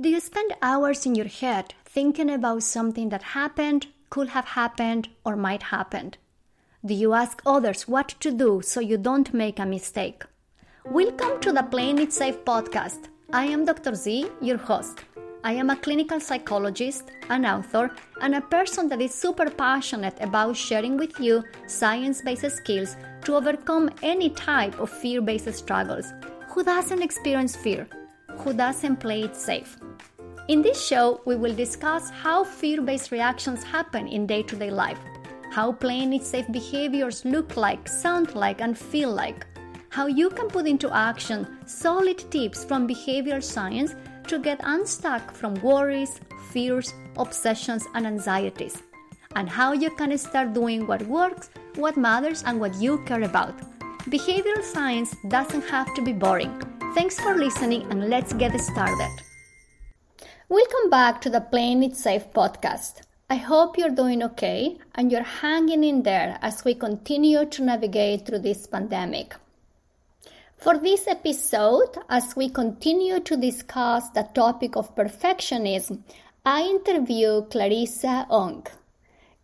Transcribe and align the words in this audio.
Do 0.00 0.08
you 0.08 0.20
spend 0.20 0.54
hours 0.62 1.04
in 1.04 1.14
your 1.14 1.28
head 1.28 1.74
thinking 1.84 2.30
about 2.30 2.62
something 2.62 3.10
that 3.10 3.22
happened, 3.22 3.88
could 4.08 4.30
have 4.30 4.46
happened, 4.46 5.10
or 5.22 5.36
might 5.36 5.64
happen? 5.64 6.14
Do 6.84 6.94
you 6.94 7.12
ask 7.12 7.42
others 7.44 7.86
what 7.86 8.08
to 8.20 8.32
do 8.32 8.62
so 8.64 8.80
you 8.80 8.96
don't 8.96 9.34
make 9.34 9.58
a 9.58 9.66
mistake? 9.66 10.24
Welcome 10.86 11.40
to 11.42 11.52
the 11.52 11.62
Playing 11.62 11.98
It 11.98 12.10
Safe 12.10 12.42
podcast. 12.42 13.10
I 13.34 13.44
am 13.44 13.66
Dr. 13.66 13.94
Z, 13.94 14.28
your 14.40 14.56
host. 14.56 15.04
I 15.44 15.52
am 15.52 15.68
a 15.68 15.76
clinical 15.76 16.20
psychologist, 16.20 17.10
an 17.28 17.44
author, 17.44 17.90
and 18.22 18.34
a 18.34 18.40
person 18.40 18.88
that 18.88 19.02
is 19.02 19.14
super 19.14 19.50
passionate 19.50 20.16
about 20.20 20.56
sharing 20.56 20.96
with 20.96 21.20
you 21.20 21.44
science 21.66 22.22
based 22.22 22.50
skills 22.50 22.96
to 23.24 23.36
overcome 23.36 23.90
any 24.02 24.30
type 24.30 24.80
of 24.80 24.88
fear 24.88 25.20
based 25.20 25.52
struggles. 25.52 26.14
Who 26.48 26.64
doesn't 26.64 27.02
experience 27.02 27.54
fear? 27.54 27.86
Who 28.38 28.52
doesn't 28.52 28.96
play 28.96 29.22
it 29.22 29.36
safe? 29.36 29.78
In 30.48 30.62
this 30.62 30.84
show, 30.84 31.20
we 31.24 31.36
will 31.36 31.54
discuss 31.54 32.10
how 32.10 32.44
fear 32.44 32.82
based 32.82 33.12
reactions 33.12 33.62
happen 33.62 34.08
in 34.08 34.26
day 34.26 34.42
to 34.42 34.56
day 34.56 34.70
life, 34.70 34.98
how 35.50 35.72
playing 35.72 36.12
it 36.12 36.24
safe 36.24 36.50
behaviors 36.50 37.24
look 37.24 37.56
like, 37.56 37.88
sound 37.88 38.34
like, 38.34 38.60
and 38.60 38.76
feel 38.76 39.12
like 39.12 39.46
how 39.92 40.06
you 40.06 40.30
can 40.30 40.48
put 40.48 40.66
into 40.66 40.90
action 40.90 41.46
solid 41.66 42.18
tips 42.30 42.64
from 42.64 42.88
behavioral 42.88 43.42
science 43.42 43.94
to 44.26 44.38
get 44.38 44.58
unstuck 44.64 45.34
from 45.34 45.54
worries, 45.56 46.18
fears, 46.50 46.94
obsessions, 47.18 47.84
and 47.94 48.06
anxieties, 48.06 48.82
and 49.36 49.50
how 49.50 49.74
you 49.74 49.90
can 49.96 50.16
start 50.16 50.54
doing 50.54 50.86
what 50.86 51.02
works, 51.02 51.50
what 51.76 51.98
matters, 51.98 52.42
and 52.46 52.58
what 52.58 52.74
you 52.76 53.04
care 53.04 53.22
about. 53.22 53.54
Behavioral 54.08 54.62
science 54.62 55.14
doesn't 55.28 55.68
have 55.68 55.92
to 55.94 56.00
be 56.02 56.14
boring. 56.14 56.71
Thanks 56.94 57.18
for 57.18 57.34
listening, 57.34 57.90
and 57.90 58.10
let's 58.10 58.34
get 58.34 58.60
started. 58.60 59.22
Welcome 60.50 60.90
back 60.90 61.22
to 61.22 61.30
the 61.30 61.40
Playing 61.40 61.82
It 61.82 61.96
Safe 61.96 62.30
podcast. 62.32 63.00
I 63.30 63.36
hope 63.36 63.78
you're 63.78 63.88
doing 63.88 64.22
okay 64.22 64.76
and 64.94 65.10
you're 65.10 65.22
hanging 65.22 65.84
in 65.84 66.02
there 66.02 66.38
as 66.42 66.66
we 66.66 66.74
continue 66.74 67.46
to 67.46 67.62
navigate 67.62 68.26
through 68.26 68.40
this 68.40 68.66
pandemic. 68.66 69.34
For 70.58 70.76
this 70.76 71.08
episode, 71.08 71.96
as 72.10 72.36
we 72.36 72.50
continue 72.50 73.20
to 73.20 73.38
discuss 73.38 74.10
the 74.10 74.28
topic 74.34 74.76
of 74.76 74.94
perfectionism, 74.94 76.02
I 76.44 76.60
interview 76.60 77.46
Clarissa 77.46 78.26
Ong. 78.28 78.66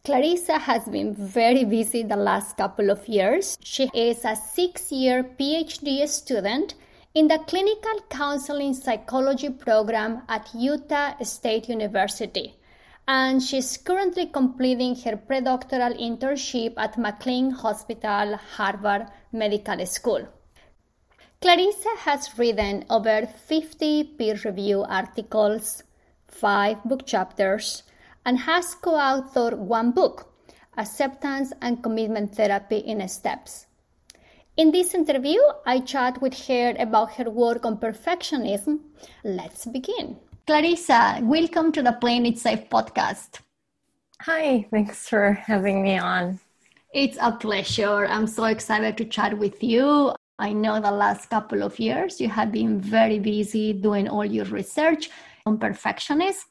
Clarissa 0.05 0.59
has 0.59 0.85
been 0.85 1.15
very 1.15 1.65
busy 1.65 2.03
the 2.03 2.17
last 2.17 2.59
couple 2.59 2.91
of 2.91 3.09
years. 3.09 3.57
She 3.63 3.91
is 3.95 4.23
a 4.27 4.37
six 4.37 4.93
year 4.93 5.25
PhD 5.25 6.07
student 6.07 6.75
in 7.19 7.27
the 7.27 7.39
Clinical 7.49 7.99
Counseling 8.11 8.73
Psychology 8.73 9.51
program 9.51 10.23
at 10.29 10.49
Utah 10.55 11.15
State 11.25 11.69
University, 11.69 12.55
and 13.09 13.43
she's 13.43 13.77
currently 13.77 14.27
completing 14.27 14.95
her 14.95 15.17
predoctoral 15.17 15.99
internship 15.99 16.75
at 16.77 16.97
McLean 16.97 17.51
Hospital, 17.51 18.37
Harvard 18.37 19.09
Medical 19.33 19.85
School. 19.85 20.29
Clarissa 21.41 21.97
has 22.05 22.39
written 22.39 22.85
over 22.89 23.27
50 23.27 24.05
peer 24.17 24.39
reviewed 24.45 24.87
articles, 24.89 25.83
five 26.29 26.85
book 26.85 27.05
chapters, 27.05 27.83
and 28.25 28.39
has 28.39 28.77
co 28.77 28.93
authored 28.93 29.59
one 29.59 29.91
book, 29.91 30.33
Acceptance 30.77 31.53
and 31.61 31.83
Commitment 31.83 32.37
Therapy 32.37 32.77
in 32.77 33.09
Steps. 33.09 33.68
In 34.59 34.73
this 34.73 34.93
interview, 34.93 35.39
I 35.67 35.79
chat 35.79 36.21
with 36.21 36.35
her 36.49 36.75
about 36.81 37.13
her 37.13 37.31
work 37.31 37.65
on 37.65 37.77
perfectionism. 37.77 38.81
Let's 39.23 39.67
begin. 39.67 40.17
Clarissa, 40.49 41.21
welcome 41.23 41.71
to 41.71 41.81
the 41.81 41.93
Playing 41.93 42.27
It 42.27 42.41
Safe 42.41 42.69
podcast. 42.69 43.39
Hi, 44.23 44.67
thanks 44.73 45.09
for 45.09 45.35
having 45.35 45.85
me 45.85 45.97
on. 45.97 46.41
It's 46.93 47.17
a 47.21 47.31
pleasure. 47.31 48.05
I'm 48.07 48.27
so 48.27 48.47
excited 48.47 48.97
to 48.97 49.05
chat 49.05 49.39
with 49.39 49.63
you. 49.63 50.13
I 50.41 50.53
know 50.53 50.81
the 50.81 50.91
last 50.91 51.31
couple 51.31 51.63
of 51.63 51.79
years 51.79 52.21
you 52.21 52.29
have 52.29 52.51
been 52.51 52.81
very 52.81 53.21
busy 53.21 53.73
doing 53.73 54.09
all 54.09 54.25
your 54.25 54.47
research 54.47 55.09
on 55.47 55.59
perfectionism. 55.59 56.43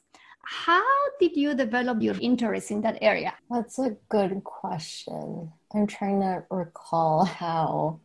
How 0.50 0.82
did 1.20 1.36
you 1.36 1.54
develop 1.54 2.00
your 2.00 2.16
interest 2.18 2.70
in 2.70 2.80
that 2.80 2.96
area? 3.02 3.34
That's 3.50 3.78
a 3.78 3.98
good 4.08 4.42
question. 4.44 5.52
I'm 5.74 5.86
trying 5.86 6.20
to 6.20 6.42
recall 6.50 7.26
how. 7.26 8.00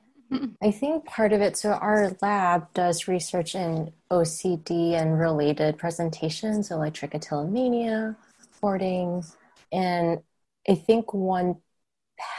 I 0.61 0.71
think 0.71 1.05
part 1.05 1.33
of 1.33 1.41
it, 1.41 1.57
so 1.57 1.71
our 1.71 2.15
lab 2.21 2.73
does 2.73 3.07
research 3.07 3.55
in 3.55 3.91
OCD 4.11 4.93
and 4.93 5.19
related 5.19 5.77
presentations, 5.77 6.69
so 6.69 6.77
like 6.77 6.93
trichotillomania, 6.93 8.15
hoarding, 8.61 9.23
and 9.71 10.19
I 10.67 10.75
think 10.75 11.13
one 11.13 11.57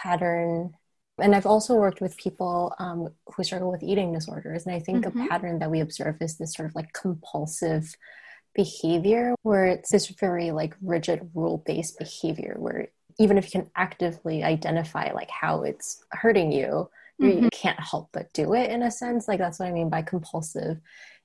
pattern 0.03 0.75
and 1.19 1.34
I've 1.34 1.47
also 1.47 1.75
worked 1.75 2.00
with 2.00 2.16
people 2.16 2.75
um, 2.78 3.09
who 3.34 3.44
struggle 3.44 3.71
with 3.71 3.82
eating 3.82 4.12
disorders. 4.12 4.66
And 4.66 4.75
I 4.75 4.81
think 4.81 5.05
mm-hmm. 5.05 5.21
a 5.21 5.28
pattern 5.28 5.61
that 5.61 5.71
we 5.71 5.81
observe 5.81 6.16
is 6.21 6.37
this 6.37 6.55
sort 6.55 6.69
of 6.69 6.75
like 6.75 6.93
compulsive 6.93 7.94
behavior 8.55 9.34
where 9.43 9.66
it's 9.66 9.91
this 9.91 10.09
very 10.09 10.50
like 10.50 10.76
rigid 10.82 11.31
rule 11.34 11.62
based 11.66 11.99
behavior 11.99 12.55
where 12.59 12.88
even 13.19 13.38
if 13.38 13.47
you 13.47 13.61
can 13.61 13.71
actively 13.76 14.43
identify 14.43 15.12
like 15.12 15.31
how 15.31 15.62
it's 15.62 16.05
hurting 16.11 16.50
you, 16.50 16.88
mm-hmm. 17.20 17.44
you 17.44 17.50
can't 17.50 17.80
help 17.80 18.10
but 18.12 18.32
do 18.32 18.54
it 18.54 18.70
in 18.70 18.82
a 18.82 18.91
sense. 18.91 19.28
Like 19.28 19.38
that's 19.38 19.58
what 19.58 19.69
I 19.69 19.72
mean 19.72 19.91
by 19.91 20.02
compulsive. 20.02 20.80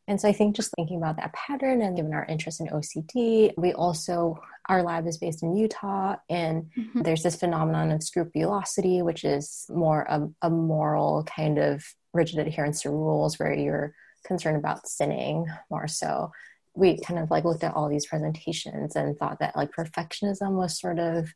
And 0.10 0.20
so 0.20 0.28
I 0.28 0.34
think 0.34 0.56
just 0.56 0.74
thinking 0.76 0.98
about 0.98 1.18
that 1.18 1.34
pattern 1.34 1.84
and 1.84 1.96
given 1.96 2.16
our 2.16 2.26
interest 2.26 2.62
in 2.62 2.68
OCD, 2.68 3.54
we 3.58 3.74
also, 3.74 4.40
our 4.68 4.82
lab 4.82 5.06
is 5.06 5.20
based 5.20 5.44
in 5.44 5.56
Utah, 5.56 6.16
and 6.28 6.72
mm-hmm. 6.76 7.04
there's 7.04 7.22
this 7.22 7.36
phenomenon 7.36 7.92
of 7.92 8.02
scrupulosity, 8.02 9.04
which 9.04 9.24
is 9.24 9.68
more 9.70 10.08
a, 10.10 10.28
a 10.42 10.50
moral 10.50 11.26
kind 11.26 11.60
of 11.60 11.84
rigid 12.12 12.40
adherence 12.40 12.82
to 12.82 12.90
rules 12.90 13.38
where 13.38 13.54
you're 13.54 13.94
concerned 14.26 14.58
about 14.58 14.88
sinning 14.88 15.46
more 15.70 15.88
so. 15.88 16.32
We 16.74 17.00
kind 17.00 17.20
of 17.20 17.30
like 17.30 17.46
looked 17.46 17.64
at 17.64 17.76
all 17.76 17.88
these 17.88 18.08
presentations 18.08 18.96
and 18.96 19.16
thought 19.16 19.38
that 19.42 19.56
like 19.56 19.70
perfectionism 19.72 20.54
was 20.54 20.80
sort 20.80 20.98
of 20.98 21.32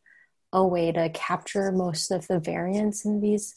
a 0.51 0.65
way 0.65 0.91
to 0.91 1.09
capture 1.09 1.71
most 1.71 2.09
of 2.09 2.27
the 2.27 2.39
variance 2.39 3.05
in 3.05 3.21
these 3.21 3.53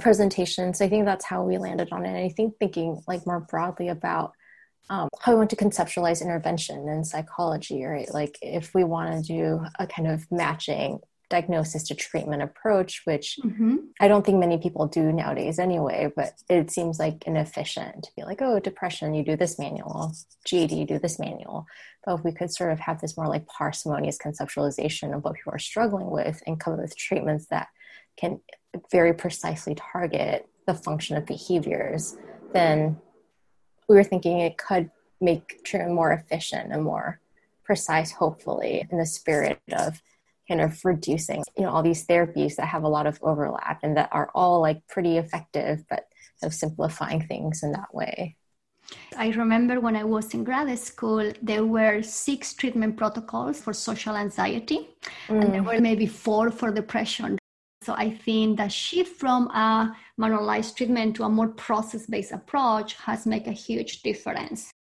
presentations. 0.00 0.80
I 0.80 0.88
think 0.88 1.04
that's 1.04 1.24
how 1.24 1.42
we 1.42 1.58
landed 1.58 1.88
on 1.92 2.04
it. 2.04 2.08
And 2.08 2.18
I 2.18 2.28
think 2.28 2.54
thinking 2.58 3.02
like 3.06 3.26
more 3.26 3.40
broadly 3.40 3.88
about 3.88 4.32
um, 4.90 5.08
how 5.20 5.32
we 5.32 5.38
want 5.38 5.50
to 5.50 5.56
conceptualize 5.56 6.20
intervention 6.20 6.88
in 6.88 7.04
psychology, 7.04 7.84
right? 7.84 8.12
Like 8.12 8.38
if 8.42 8.74
we 8.74 8.84
want 8.84 9.24
to 9.24 9.32
do 9.32 9.60
a 9.78 9.86
kind 9.86 10.08
of 10.08 10.30
matching 10.30 11.00
diagnosis 11.30 11.84
to 11.84 11.94
treatment 11.94 12.42
approach, 12.42 13.02
which 13.04 13.38
mm-hmm. 13.42 13.76
I 13.98 14.08
don't 14.08 14.24
think 14.24 14.38
many 14.38 14.58
people 14.58 14.86
do 14.86 15.10
nowadays 15.10 15.58
anyway, 15.58 16.12
but 16.14 16.34
it 16.48 16.70
seems 16.70 16.98
like 16.98 17.24
inefficient 17.26 18.04
to 18.04 18.10
be 18.16 18.24
like, 18.24 18.42
oh, 18.42 18.60
depression, 18.60 19.14
you 19.14 19.24
do 19.24 19.36
this 19.36 19.58
manual, 19.58 20.12
GAD, 20.48 20.72
you 20.72 20.84
do 20.84 20.98
this 20.98 21.18
manual. 21.18 21.66
But 22.04 22.16
if 22.16 22.24
we 22.24 22.32
could 22.32 22.52
sort 22.52 22.72
of 22.72 22.80
have 22.80 23.00
this 23.00 23.16
more 23.16 23.26
like 23.26 23.46
parsimonious 23.46 24.18
conceptualization 24.18 25.16
of 25.16 25.24
what 25.24 25.34
people 25.34 25.54
are 25.54 25.58
struggling 25.58 26.10
with 26.10 26.42
and 26.46 26.60
come 26.60 26.74
up 26.74 26.80
with 26.80 26.96
treatments 26.96 27.46
that 27.46 27.68
can 28.16 28.40
very 28.90 29.12
precisely 29.12 29.74
target 29.74 30.48
the 30.66 30.74
function 30.74 31.16
of 31.16 31.26
behaviors, 31.26 32.16
then 32.52 32.98
we 33.88 33.96
were 33.96 34.04
thinking 34.04 34.40
it 34.40 34.58
could 34.58 34.90
make 35.20 35.62
treatment 35.64 35.94
more 35.94 36.12
efficient 36.12 36.72
and 36.72 36.82
more 36.82 37.20
precise, 37.64 38.12
hopefully, 38.12 38.86
in 38.90 38.98
the 38.98 39.06
spirit 39.06 39.60
of 39.72 40.02
kind 40.48 40.60
of 40.60 40.84
reducing, 40.84 41.42
you 41.56 41.64
know, 41.64 41.70
all 41.70 41.82
these 41.82 42.06
therapies 42.06 42.56
that 42.56 42.66
have 42.66 42.82
a 42.82 42.88
lot 42.88 43.06
of 43.06 43.18
overlap 43.22 43.80
and 43.82 43.96
that 43.96 44.10
are 44.12 44.30
all 44.34 44.60
like 44.60 44.86
pretty 44.88 45.16
effective, 45.16 45.84
but 45.88 46.06
of 46.42 46.52
simplifying 46.52 47.26
things 47.26 47.62
in 47.62 47.72
that 47.72 47.94
way. 47.94 48.36
I 49.16 49.28
remember 49.28 49.80
when 49.80 49.96
I 49.96 50.04
was 50.04 50.34
in 50.34 50.44
grad 50.44 50.78
school, 50.78 51.32
there 51.40 51.64
were 51.64 52.02
six 52.02 52.52
treatment 52.52 52.96
protocols 52.96 53.60
for 53.60 53.72
social 53.72 54.14
anxiety, 54.14 54.88
mm. 55.28 55.42
and 55.42 55.54
there 55.54 55.62
mm. 55.62 55.74
were 55.74 55.80
maybe 55.80 56.06
four 56.06 56.50
for 56.50 56.70
depression. 56.70 57.38
So 57.84 57.92
I 57.92 58.10
think 58.10 58.56
the 58.56 58.68
shift 58.68 59.18
from 59.20 59.48
a 59.48 59.94
manualized 60.18 60.76
treatment 60.76 61.16
to 61.16 61.24
a 61.24 61.28
more 61.28 61.48
process-based 61.48 62.32
approach 62.32 62.94
has 62.94 63.26
made 63.26 63.46
a 63.46 63.52
huge 63.52 64.02
difference. 64.02 64.72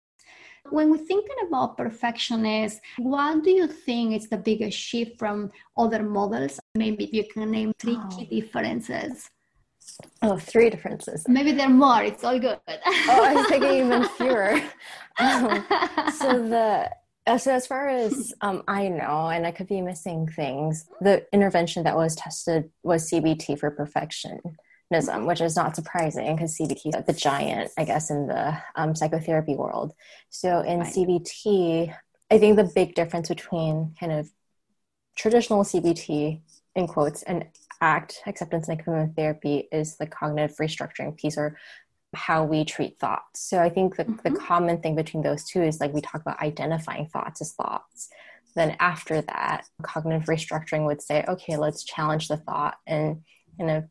When 0.69 0.89
we're 0.89 0.97
thinking 0.97 1.35
about 1.45 1.77
perfectionists, 1.77 2.79
what 2.97 3.43
do 3.43 3.49
you 3.49 3.67
think 3.67 4.15
is 4.15 4.29
the 4.29 4.37
biggest 4.37 4.77
shift 4.77 5.19
from 5.19 5.51
other 5.77 6.01
models? 6.01 6.61
Maybe 6.75 7.09
you 7.11 7.25
can 7.25 7.51
name 7.51 7.73
three 7.77 7.99
key 8.11 8.39
differences. 8.39 9.29
Oh, 10.21 10.37
three 10.37 10.69
differences. 10.69 11.25
Maybe 11.27 11.51
there 11.51 11.67
are 11.67 11.69
more. 11.69 12.03
It's 12.03 12.23
all 12.23 12.39
good. 12.39 12.57
oh, 12.67 13.23
I 13.25 13.33
was 13.33 13.47
thinking 13.47 13.85
even 13.85 14.03
fewer. 14.09 14.61
Um, 15.19 15.63
so 16.17 16.41
the 16.41 16.89
so 17.37 17.51
as 17.51 17.67
far 17.67 17.87
as 17.87 18.33
um, 18.41 18.63
I 18.67 18.89
know, 18.89 19.29
and 19.29 19.47
I 19.47 19.51
could 19.51 19.67
be 19.67 19.81
missing 19.81 20.27
things, 20.27 20.85
the 21.01 21.25
intervention 21.31 21.83
that 21.83 21.95
was 21.95 22.15
tested 22.15 22.69
was 22.83 23.09
CBT 23.09 23.59
for 23.59 23.71
perfectionism, 23.71 24.55
perfectionism, 24.93 25.27
which 25.27 25.41
is 25.41 25.55
not 25.55 25.75
surprising 25.75 26.35
because 26.35 26.57
CBT 26.57 26.97
is 26.97 27.05
the 27.05 27.13
giant, 27.13 27.71
I 27.77 27.85
guess, 27.85 28.09
in 28.09 28.27
the 28.27 28.57
um, 28.75 28.95
psychotherapy 28.95 29.55
world. 29.55 29.93
So 30.29 30.61
in 30.61 30.79
right. 30.79 30.93
CBT, 30.93 31.95
I 32.31 32.37
think 32.37 32.55
the 32.55 32.71
big 32.75 32.95
difference 32.95 33.29
between 33.29 33.95
kind 33.99 34.11
of 34.11 34.29
traditional 35.15 35.63
CBT, 35.63 36.41
in 36.75 36.87
quotes, 36.87 37.23
and 37.23 37.45
ACT, 37.81 38.21
acceptance 38.25 38.67
and 38.67 38.83
commitment 38.83 39.15
therapy, 39.15 39.67
is 39.71 39.97
the 39.97 40.07
cognitive 40.07 40.55
restructuring 40.57 41.15
piece 41.17 41.37
or 41.37 41.57
how 42.13 42.43
we 42.43 42.65
treat 42.65 42.99
thoughts. 42.99 43.47
So 43.47 43.59
I 43.59 43.69
think 43.69 43.95
the, 43.95 44.05
mm-hmm. 44.05 44.33
the 44.33 44.39
common 44.39 44.81
thing 44.81 44.95
between 44.95 45.23
those 45.23 45.43
two 45.43 45.61
is 45.61 45.79
like 45.79 45.93
we 45.93 46.01
talk 46.01 46.21
about 46.21 46.41
identifying 46.41 47.07
thoughts 47.07 47.41
as 47.41 47.53
thoughts. 47.53 48.09
Then 48.55 48.75
after 48.79 49.21
that, 49.21 49.65
cognitive 49.81 50.27
restructuring 50.27 50.85
would 50.85 51.01
say, 51.01 51.25
okay, 51.27 51.57
let's 51.57 51.83
challenge 51.83 52.27
the 52.27 52.37
thought 52.37 52.75
and 52.85 53.21
kind 53.57 53.71
of 53.71 53.83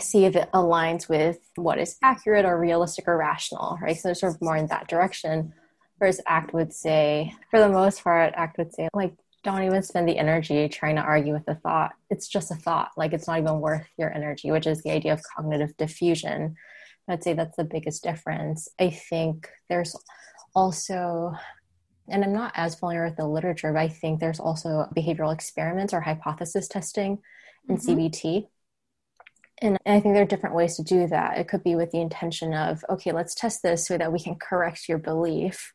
see 0.00 0.24
if 0.24 0.36
it 0.36 0.48
aligns 0.52 1.08
with 1.08 1.38
what 1.56 1.78
is 1.78 1.96
accurate 2.02 2.44
or 2.44 2.58
realistic 2.58 3.06
or 3.08 3.16
rational, 3.16 3.78
right? 3.80 3.96
So 3.96 4.12
sort 4.12 4.34
of 4.34 4.42
more 4.42 4.56
in 4.56 4.66
that 4.68 4.88
direction. 4.88 5.52
Whereas 5.98 6.20
ACT 6.26 6.54
would 6.54 6.72
say, 6.72 7.34
for 7.50 7.60
the 7.60 7.68
most 7.68 8.02
part, 8.02 8.32
ACT 8.34 8.58
would 8.58 8.74
say, 8.74 8.88
like, 8.94 9.14
don't 9.42 9.62
even 9.62 9.82
spend 9.82 10.08
the 10.08 10.18
energy 10.18 10.68
trying 10.68 10.96
to 10.96 11.02
argue 11.02 11.32
with 11.32 11.46
the 11.46 11.54
thought. 11.54 11.92
It's 12.10 12.28
just 12.28 12.50
a 12.50 12.54
thought. 12.54 12.90
Like, 12.96 13.12
it's 13.12 13.26
not 13.26 13.38
even 13.38 13.60
worth 13.60 13.86
your 13.98 14.12
energy, 14.12 14.50
which 14.50 14.66
is 14.66 14.82
the 14.82 14.90
idea 14.90 15.12
of 15.12 15.22
cognitive 15.36 15.76
defusion. 15.76 16.54
I'd 17.08 17.24
say 17.24 17.32
that's 17.32 17.56
the 17.56 17.64
biggest 17.64 18.02
difference. 18.02 18.68
I 18.78 18.90
think 18.90 19.48
there's 19.68 19.96
also, 20.54 21.32
and 22.08 22.24
I'm 22.24 22.32
not 22.32 22.52
as 22.54 22.74
familiar 22.74 23.04
with 23.04 23.16
the 23.16 23.26
literature, 23.26 23.72
but 23.72 23.80
I 23.80 23.88
think 23.88 24.20
there's 24.20 24.40
also 24.40 24.86
behavioral 24.96 25.34
experiments 25.34 25.92
or 25.92 26.00
hypothesis 26.00 26.68
testing 26.68 27.18
in 27.68 27.76
mm-hmm. 27.76 27.90
CBT. 27.90 28.46
And 29.62 29.76
I 29.84 30.00
think 30.00 30.14
there 30.14 30.22
are 30.22 30.26
different 30.26 30.56
ways 30.56 30.76
to 30.76 30.82
do 30.82 31.06
that. 31.08 31.38
It 31.38 31.48
could 31.48 31.62
be 31.62 31.74
with 31.74 31.90
the 31.90 32.00
intention 32.00 32.54
of, 32.54 32.82
okay, 32.88 33.12
let's 33.12 33.34
test 33.34 33.62
this 33.62 33.86
so 33.86 33.98
that 33.98 34.12
we 34.12 34.18
can 34.18 34.36
correct 34.36 34.88
your 34.88 34.98
belief, 34.98 35.72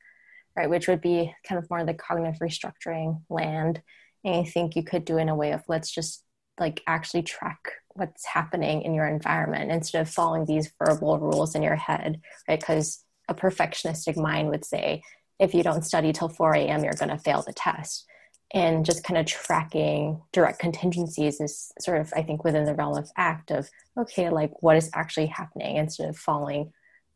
right? 0.56 0.70
Which 0.70 0.88
would 0.88 1.02
be 1.02 1.34
kind 1.48 1.60
of 1.60 1.70
more 1.70 1.84
the 1.86 1.94
cognitive 1.94 2.40
restructuring 2.40 3.22
land. 3.30 3.82
And 4.24 4.36
I 4.36 4.44
think 4.44 4.76
you 4.76 4.84
could 4.84 5.06
do 5.06 5.18
in 5.18 5.30
a 5.30 5.36
way 5.36 5.52
of 5.52 5.64
let's 5.68 5.92
just 5.92 6.24
like 6.60 6.82
actually 6.88 7.24
track 7.24 7.60
what's 7.96 8.26
happening 8.26 8.82
in 8.84 8.94
your 8.94 9.08
environment 9.08 9.72
instead 9.72 10.02
of 10.02 10.10
following 10.10 10.46
these 10.46 10.72
verbal 10.84 11.18
rules 11.18 11.56
in 11.56 11.64
your 11.64 11.76
head, 11.76 12.22
right? 12.48 12.60
Because 12.60 13.04
a 13.28 13.34
perfectionistic 13.34 14.18
mind 14.18 14.50
would 14.50 14.66
say, 14.66 15.02
if 15.40 15.54
you 15.54 15.64
don't 15.64 15.84
study 15.84 16.14
till 16.14 16.30
4 16.30 16.56
a.m., 16.56 16.84
you're 16.84 16.94
going 16.94 17.10
to 17.10 17.18
fail 17.18 17.44
the 17.46 17.54
test. 17.54 18.06
And 18.54 18.86
just 18.86 19.04
kind 19.04 19.18
of 19.18 19.26
tracking 19.26 20.22
direct 20.32 20.60
contingencies 20.60 21.42
is 21.42 21.72
sort 21.80 22.00
of, 22.00 22.14
I 22.16 22.22
think, 22.22 22.44
within 22.44 22.66
the 22.66 22.76
realm 22.76 22.98
of 22.98 23.10
ACT 23.18 23.52
of, 23.52 23.70
okay, 23.98 24.30
like 24.30 24.52
what 24.62 24.78
is 24.78 24.90
actually 24.94 25.26
happening 25.28 25.78
instead 25.78 26.10
of 26.10 26.18
following 26.18 26.72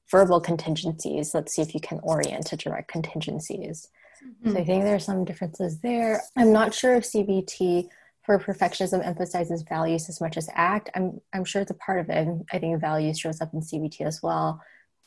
verbal 0.10 0.42
contingencies. 0.42 1.34
Let's 1.34 1.56
see 1.56 1.62
if 1.62 1.74
you 1.74 1.80
can 1.80 2.00
orient 2.04 2.48
to 2.48 2.58
direct 2.58 2.92
contingencies. 2.92 3.88
Mm-hmm. 4.26 4.52
So 4.52 4.60
I 4.60 4.66
think 4.66 4.84
there 4.84 4.96
are 4.96 5.00
some 5.00 5.24
differences 5.24 5.80
there. 5.80 6.22
I'm 6.36 6.52
not 6.52 6.74
sure 6.74 6.96
if 6.96 7.04
CBT 7.04 7.90
for 8.30 8.38
perfectionism 8.38 9.04
emphasizes 9.04 9.64
values 9.64 10.08
as 10.08 10.22
much 10.22 10.38
as 10.38 10.50
ACT. 10.54 10.92
I'm 10.94 11.20
I'm 11.34 11.44
sure 11.44 11.64
it's 11.64 11.72
a 11.72 11.74
part 11.74 12.00
of 12.00 12.10
it. 12.10 12.28
I 12.52 12.60
think 12.60 12.80
values 12.80 13.18
shows 13.18 13.42
up 13.42 13.56
in 13.56 13.62
CBT 13.62 14.02
as 14.02 14.22
well, 14.22 14.62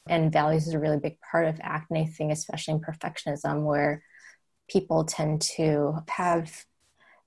and 0.08 0.32
values 0.32 0.66
is 0.66 0.74
a 0.74 0.80
really 0.80 0.98
big 0.98 1.18
part 1.20 1.46
of 1.46 1.60
ACT. 1.60 1.90
And 1.90 2.00
I 2.00 2.06
think 2.06 2.32
especially 2.32 2.74
in 2.74 2.80
perfectionism, 2.80 3.62
where 3.62 4.02
people 4.68 5.04
tend 5.04 5.42
to 5.56 5.98
have 6.08 6.64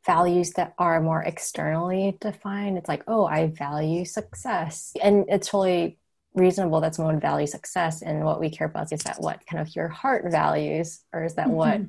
values 0.05 0.51
that 0.51 0.73
are 0.77 0.99
more 0.99 1.23
externally 1.23 2.17
defined. 2.19 2.77
It's 2.77 2.89
like, 2.89 3.05
oh, 3.07 3.23
I 3.23 3.47
value 3.47 4.03
success, 4.03 4.91
and 5.01 5.23
it's 5.29 5.47
totally 5.47 5.97
reasonable 6.33 6.81
that 6.81 6.95
someone 6.95 7.21
values 7.21 7.51
success. 7.51 8.01
And 8.01 8.25
what 8.25 8.41
we 8.41 8.49
care 8.49 8.67
about 8.67 8.91
is 8.91 9.03
that 9.03 9.21
what 9.21 9.45
kind 9.45 9.65
of 9.65 9.73
your 9.73 9.87
heart 9.87 10.25
values, 10.29 10.99
or 11.13 11.23
is 11.23 11.35
that 11.35 11.47
mm-hmm. 11.47 11.55
what 11.55 11.81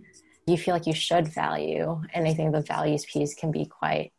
you 0.46 0.56
feel 0.56 0.74
like 0.74 0.86
you 0.86 0.94
should 0.94 1.28
value. 1.28 2.00
And 2.14 2.26
I 2.26 2.34
think 2.34 2.52
the 2.52 2.62
values 2.62 3.04
piece 3.04 3.34
can 3.34 3.50
be 3.50 3.66
quite 3.66 4.12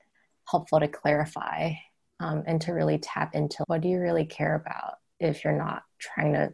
helpful 0.49 0.79
to 0.79 0.87
clarify 0.87 1.73
um, 2.19 2.43
and 2.45 2.61
to 2.61 2.73
really 2.73 2.97
tap 2.97 3.35
into 3.35 3.63
what 3.67 3.81
do 3.81 3.87
you 3.87 3.99
really 3.99 4.25
care 4.25 4.55
about 4.55 4.95
if 5.19 5.43
you're 5.43 5.57
not 5.57 5.83
trying 5.99 6.33
to 6.33 6.53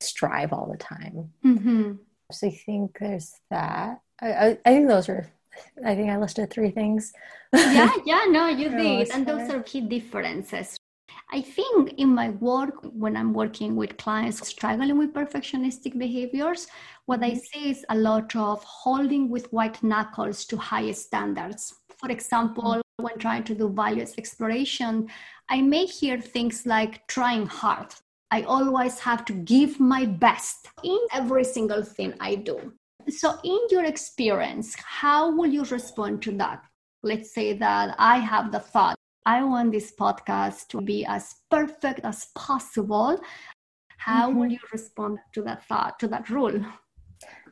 strive 0.00 0.52
all 0.52 0.70
the 0.70 0.78
time. 0.78 1.32
Mm-hmm. 1.44 1.92
So 2.32 2.46
I 2.46 2.50
think 2.50 2.98
there's 2.98 3.34
that. 3.50 4.00
I, 4.20 4.32
I, 4.32 4.58
I, 4.64 4.70
think 4.70 4.88
those 4.88 5.08
are, 5.08 5.30
I 5.84 5.94
think 5.94 6.10
I 6.10 6.18
listed 6.18 6.50
three 6.50 6.70
things. 6.70 7.12
yeah, 7.54 7.90
yeah, 8.04 8.20
no, 8.28 8.48
you 8.48 8.68
did. 8.76 9.10
And 9.10 9.26
those 9.26 9.48
are 9.50 9.62
key 9.62 9.80
differences. 9.80 10.77
I 11.30 11.42
think 11.42 11.92
in 11.98 12.14
my 12.14 12.30
work, 12.30 12.74
when 12.82 13.14
I'm 13.14 13.34
working 13.34 13.76
with 13.76 13.98
clients 13.98 14.46
struggling 14.48 14.96
with 14.96 15.12
perfectionistic 15.12 15.98
behaviors, 15.98 16.68
what 17.04 17.22
I 17.22 17.32
mm-hmm. 17.32 17.38
see 17.38 17.70
is 17.70 17.84
a 17.90 17.96
lot 17.96 18.34
of 18.34 18.64
holding 18.64 19.28
with 19.28 19.52
white 19.52 19.82
knuckles 19.82 20.46
to 20.46 20.56
high 20.56 20.90
standards. 20.92 21.74
For 21.98 22.10
example, 22.10 22.76
mm-hmm. 22.76 23.04
when 23.04 23.18
trying 23.18 23.44
to 23.44 23.54
do 23.54 23.68
values 23.68 24.14
exploration, 24.16 25.08
I 25.50 25.60
may 25.60 25.84
hear 25.84 26.18
things 26.18 26.64
like 26.64 27.06
trying 27.08 27.46
hard. 27.46 27.94
I 28.30 28.42
always 28.42 28.98
have 29.00 29.26
to 29.26 29.34
give 29.34 29.80
my 29.80 30.06
best 30.06 30.68
in 30.82 30.98
every 31.12 31.44
single 31.44 31.82
thing 31.82 32.14
I 32.20 32.36
do. 32.36 32.72
So, 33.08 33.38
in 33.42 33.58
your 33.70 33.84
experience, 33.84 34.74
how 34.76 35.34
will 35.34 35.46
you 35.46 35.64
respond 35.64 36.20
to 36.22 36.32
that? 36.36 36.62
Let's 37.02 37.32
say 37.32 37.54
that 37.54 37.94
I 37.98 38.18
have 38.18 38.52
the 38.52 38.60
thought 38.60 38.97
I 39.28 39.42
want 39.44 39.72
this 39.72 39.92
podcast 39.92 40.68
to 40.68 40.80
be 40.80 41.04
as 41.04 41.34
perfect 41.50 42.00
as 42.02 42.28
possible. 42.34 43.20
How 43.98 44.30
mm-hmm. 44.30 44.38
will 44.38 44.46
you 44.46 44.58
respond 44.72 45.18
to 45.34 45.42
that 45.42 45.66
thought, 45.66 45.98
to 46.00 46.08
that 46.08 46.30
rule? 46.30 46.64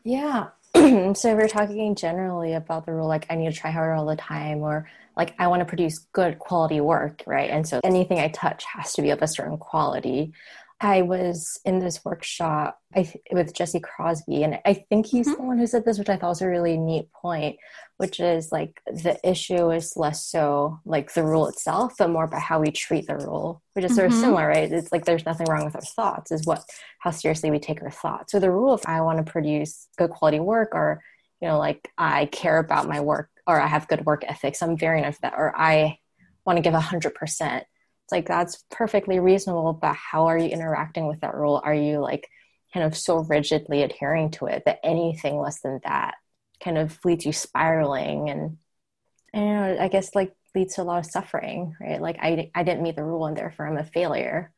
Yeah. 0.03 0.47
so 0.75 1.35
we're 1.37 1.49
talking 1.49 1.95
generally 1.95 2.55
about 2.55 2.87
the 2.87 2.95
rule 2.95 3.07
like 3.07 3.27
I 3.29 3.35
need 3.35 3.53
to 3.53 3.61
try 3.61 3.71
harder 3.71 3.93
all 3.93 4.07
the 4.07 4.17
time 4.17 4.61
or 4.61 4.89
like 5.19 5.35
I 5.39 5.49
want 5.49 5.61
to 5.61 5.67
produce 5.67 5.99
good 6.15 6.39
quality 6.39 6.81
work, 6.81 7.23
right? 7.27 7.51
And 7.51 7.69
so 7.69 7.81
anything 7.85 8.21
I 8.21 8.29
touch 8.29 8.65
has 8.75 8.95
to 8.95 9.03
be 9.03 9.11
of 9.11 9.21
a 9.21 9.29
certain 9.29 9.59
quality. 9.59 10.33
I 10.79 11.03
was 11.03 11.59
in 11.65 11.79
this 11.79 12.05
workshop 12.05 12.79
I, 12.95 13.11
with 13.33 13.55
Jesse 13.55 13.81
Crosby, 13.81 14.43
and 14.43 14.59
I 14.67 14.75
think 14.75 15.07
he's 15.07 15.27
mm-hmm. 15.27 15.41
the 15.41 15.49
one 15.49 15.59
who 15.59 15.67
said 15.67 15.87
this, 15.87 15.99
which 15.99 16.11
I 16.11 16.17
thought 16.17 16.29
was 16.29 16.43
a 16.43 16.49
really 16.49 16.77
neat 16.77 17.11
point, 17.13 17.57
which 17.97 18.21
is 18.21 18.53
like 18.53 18.79
the 18.87 19.19
issue 19.27 19.71
is 19.71 19.97
less 19.97 20.27
so 20.27 20.81
like 20.85 21.15
the 21.15 21.25
rule 21.25 21.47
itself, 21.47 21.95
but 21.99 22.11
more 22.11 22.25
about 22.25 22.43
how 22.43 22.61
we 22.61 22.71
treat 22.71 23.07
the 23.07 23.17
rule, 23.17 23.63
which 23.73 23.87
is 23.87 23.93
mm-hmm. 23.93 23.97
sort 23.97 24.07
of 24.09 24.13
mm-hmm. 24.13 24.21
similar, 24.21 24.49
right? 24.49 24.71
It's 24.71 24.93
like 24.93 25.07
there's 25.07 25.25
nothing 25.25 25.47
wrong 25.49 25.65
with 25.65 25.77
our 25.77 25.81
thoughts, 25.81 26.31
is 26.31 26.45
what 26.45 26.63
how 26.99 27.11
seriously 27.11 27.51
we 27.51 27.59
take 27.59 27.83
our 27.83 27.91
thoughts. 27.91 28.33
So 28.33 28.39
the 28.39 28.51
rule 28.51 28.75
if 28.75 28.87
I 28.87 29.01
want 29.01 29.25
to 29.25 29.33
produce 29.33 29.89
good 29.97 30.11
quality 30.11 30.41
work, 30.41 30.75
or 30.75 31.03
you 31.41 31.49
know, 31.49 31.59
like 31.59 31.91
I 31.97 32.27
care 32.27 32.59
about 32.59 32.87
my 32.87 33.01
work, 33.01 33.31
or 33.47 33.59
I 33.59 33.67
have 33.67 33.89
good 33.89 34.05
work 34.05 34.25
ethics, 34.29 34.63
I'm 34.63 34.77
very 34.77 34.99
enough 34.99 35.19
that, 35.23 35.35
or 35.39 35.57
I 35.57 35.99
want 36.45 36.59
to 36.59 36.63
give 36.63 36.75
a 36.75 36.81
hundred 36.81 37.15
percent 37.15 37.65
it's 38.07 38.13
like 38.13 38.29
that's 38.29 38.65
perfectly 38.71 39.19
reasonable, 39.19 39.73
but 39.73 39.97
how 39.97 40.27
are 40.27 40.39
you 40.39 40.49
interacting 40.49 41.09
with 41.09 41.23
that 41.23 41.35
rule? 41.35 41.61
Are 41.65 41.75
you 41.75 41.99
like 41.99 42.29
kind 42.73 42.87
of 42.87 42.97
so 42.97 43.19
rigidly 43.19 43.83
adhering 43.83 44.31
to 44.31 44.47
it 44.47 44.63
that 44.65 44.79
anything 44.85 45.41
less 45.41 45.61
than 45.61 45.81
that 45.83 46.15
kind 46.63 46.79
of 46.79 46.97
leads 47.05 47.27
you 47.27 47.33
spiraling 47.33 48.31
and, 48.31 48.59
you 49.35 49.41
know, 49.41 49.77
I 49.81 49.89
guess 49.89 50.15
like 50.15 50.37
leads 50.55 50.77
to 50.77 50.83
a 50.83 50.85
lot 50.85 51.01
of 51.01 51.11
suffering, 51.11 51.75
right? 51.81 52.01
Like 52.01 52.19
I, 52.23 52.53
I 52.55 52.63
didn't 52.63 52.85
meet 52.85 52.95
the 52.95 53.03
rule 53.03 53.27
and 53.27 53.37
therefore 53.37 53.67
I'm 53.67 53.77
a 53.77 53.83
failure. 53.83 54.53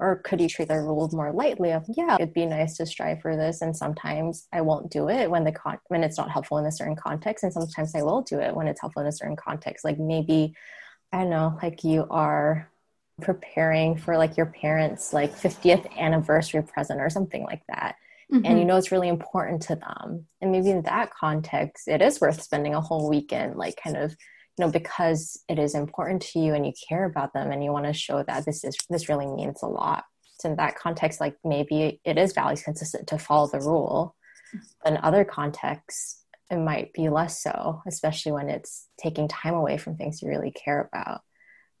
Or 0.00 0.16
could 0.16 0.40
you 0.40 0.48
treat 0.48 0.66
the 0.66 0.80
rule 0.80 1.08
more 1.12 1.32
lightly 1.32 1.70
of, 1.70 1.84
yeah, 1.88 2.16
it'd 2.16 2.34
be 2.34 2.46
nice 2.46 2.76
to 2.78 2.86
strive 2.86 3.20
for 3.20 3.36
this. 3.36 3.62
And 3.62 3.76
sometimes 3.76 4.48
I 4.52 4.60
won't 4.62 4.90
do 4.90 5.08
it 5.08 5.30
when 5.30 5.44
the 5.44 5.52
con- 5.52 5.78
when 5.86 6.02
it's 6.02 6.18
not 6.18 6.32
helpful 6.32 6.58
in 6.58 6.66
a 6.66 6.72
certain 6.72 6.96
context. 6.96 7.44
And 7.44 7.52
sometimes 7.52 7.94
I 7.94 8.02
will 8.02 8.22
do 8.22 8.40
it 8.40 8.56
when 8.56 8.66
it's 8.66 8.80
helpful 8.80 9.02
in 9.02 9.08
a 9.08 9.12
certain 9.12 9.36
context. 9.36 9.84
Like 9.84 10.00
maybe, 10.00 10.54
I 11.12 11.18
don't 11.18 11.30
know, 11.30 11.58
like 11.62 11.84
you 11.84 12.06
are 12.10 12.68
preparing 13.20 13.96
for 13.96 14.16
like 14.16 14.36
your 14.36 14.46
parents 14.46 15.12
like 15.12 15.34
50th 15.34 15.96
anniversary 15.96 16.62
present 16.62 17.00
or 17.00 17.10
something 17.10 17.42
like 17.44 17.62
that 17.68 17.96
mm-hmm. 18.32 18.44
and 18.44 18.54
you 18.54 18.60
mm-hmm. 18.60 18.68
know 18.68 18.76
it's 18.76 18.92
really 18.92 19.08
important 19.08 19.62
to 19.62 19.76
them 19.76 20.26
and 20.40 20.52
maybe 20.52 20.70
in 20.70 20.82
that 20.82 21.10
context 21.12 21.88
it 21.88 22.00
is 22.00 22.20
worth 22.20 22.40
spending 22.42 22.74
a 22.74 22.80
whole 22.80 23.08
weekend 23.08 23.56
like 23.56 23.78
kind 23.82 23.96
of 23.96 24.10
you 24.10 24.64
know 24.64 24.70
because 24.70 25.42
it 25.48 25.58
is 25.58 25.74
important 25.74 26.22
to 26.22 26.38
you 26.38 26.54
and 26.54 26.66
you 26.66 26.72
care 26.88 27.04
about 27.04 27.32
them 27.32 27.50
and 27.50 27.64
you 27.64 27.72
want 27.72 27.86
to 27.86 27.92
show 27.92 28.22
that 28.22 28.44
this 28.44 28.64
is 28.64 28.76
this 28.88 29.08
really 29.08 29.26
means 29.26 29.62
a 29.62 29.66
lot 29.66 30.04
so 30.38 30.50
in 30.50 30.56
that 30.56 30.76
context 30.76 31.20
like 31.20 31.36
maybe 31.44 32.00
it 32.04 32.18
is 32.18 32.32
values 32.32 32.62
consistent 32.62 33.08
to 33.08 33.18
follow 33.18 33.48
the 33.48 33.60
rule 33.60 34.14
but 34.82 34.92
in 34.92 34.98
other 35.02 35.24
contexts 35.24 36.24
it 36.50 36.56
might 36.56 36.92
be 36.92 37.08
less 37.08 37.42
so 37.42 37.82
especially 37.86 38.32
when 38.32 38.48
it's 38.48 38.88
taking 38.98 39.28
time 39.28 39.54
away 39.54 39.76
from 39.76 39.96
things 39.96 40.22
you 40.22 40.28
really 40.28 40.52
care 40.52 40.88
about 40.92 41.20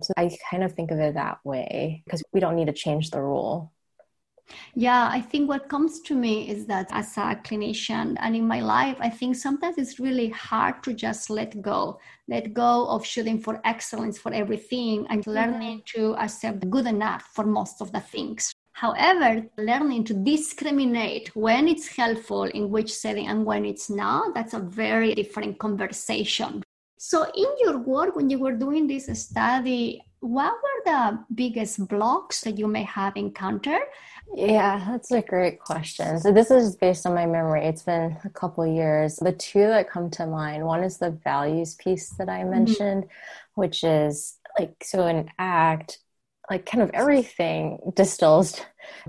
so 0.02 0.12
I 0.16 0.30
kind 0.50 0.62
of 0.62 0.72
think 0.72 0.90
of 0.90 0.98
it 0.98 1.14
that 1.14 1.38
way 1.44 2.02
because 2.04 2.22
we 2.32 2.40
don't 2.40 2.56
need 2.56 2.66
to 2.66 2.72
change 2.72 3.10
the 3.10 3.20
rule. 3.20 3.72
Yeah, 4.74 5.08
I 5.12 5.20
think 5.20 5.48
what 5.48 5.68
comes 5.68 6.00
to 6.02 6.14
me 6.14 6.48
is 6.48 6.66
that 6.66 6.88
as 6.90 7.16
a 7.16 7.36
clinician 7.44 8.16
and 8.18 8.34
in 8.34 8.46
my 8.46 8.60
life, 8.60 8.96
I 9.00 9.10
think 9.10 9.36
sometimes 9.36 9.76
it's 9.76 10.00
really 10.00 10.30
hard 10.30 10.82
to 10.84 10.94
just 10.94 11.28
let 11.28 11.60
go, 11.60 11.98
let 12.28 12.54
go 12.54 12.86
of 12.88 13.04
shooting 13.04 13.40
for 13.40 13.60
excellence 13.64 14.18
for 14.18 14.32
everything 14.32 15.06
and 15.10 15.20
mm-hmm. 15.20 15.30
learning 15.30 15.82
to 15.94 16.14
accept 16.16 16.70
good 16.70 16.86
enough 16.86 17.28
for 17.34 17.44
most 17.44 17.80
of 17.80 17.92
the 17.92 18.00
things. 18.00 18.52
However, 18.72 19.44
learning 19.58 20.04
to 20.04 20.14
discriminate 20.14 21.34
when 21.34 21.66
it's 21.66 21.88
helpful 21.88 22.44
in 22.44 22.70
which 22.70 22.94
setting 22.94 23.26
and 23.26 23.44
when 23.44 23.64
it's 23.64 23.90
not, 23.90 24.34
that's 24.34 24.54
a 24.54 24.60
very 24.60 25.14
different 25.14 25.58
conversation. 25.58 26.62
So, 26.98 27.24
in 27.24 27.46
your 27.60 27.78
work, 27.78 28.16
when 28.16 28.28
you 28.28 28.38
were 28.38 28.52
doing 28.52 28.86
this 28.86 29.06
study, 29.18 30.02
what 30.20 30.52
were 30.52 30.82
the 30.84 31.24
biggest 31.34 31.86
blocks 31.86 32.40
that 32.42 32.58
you 32.58 32.66
may 32.66 32.82
have 32.82 33.16
encountered? 33.16 33.82
Yeah, 34.34 34.84
that's 34.90 35.10
a 35.12 35.22
great 35.22 35.60
question. 35.60 36.18
So 36.18 36.32
this 36.32 36.50
is 36.50 36.76
based 36.76 37.06
on 37.06 37.14
my 37.14 37.24
memory. 37.24 37.64
It's 37.64 37.84
been 37.84 38.16
a 38.24 38.30
couple 38.30 38.66
years. 38.66 39.16
The 39.16 39.32
two 39.32 39.60
that 39.60 39.88
come 39.88 40.10
to 40.10 40.26
mind, 40.26 40.66
one 40.66 40.82
is 40.82 40.98
the 40.98 41.12
values 41.12 41.76
piece 41.76 42.10
that 42.18 42.28
I 42.28 42.40
mm-hmm. 42.40 42.50
mentioned, 42.50 43.04
mm-hmm. 43.04 43.60
which 43.60 43.84
is 43.84 44.36
like 44.58 44.74
so 44.82 45.06
an 45.06 45.30
ACT 45.38 45.98
like 46.50 46.64
kind 46.64 46.82
of 46.82 46.90
everything 46.94 47.78
distills 47.94 48.60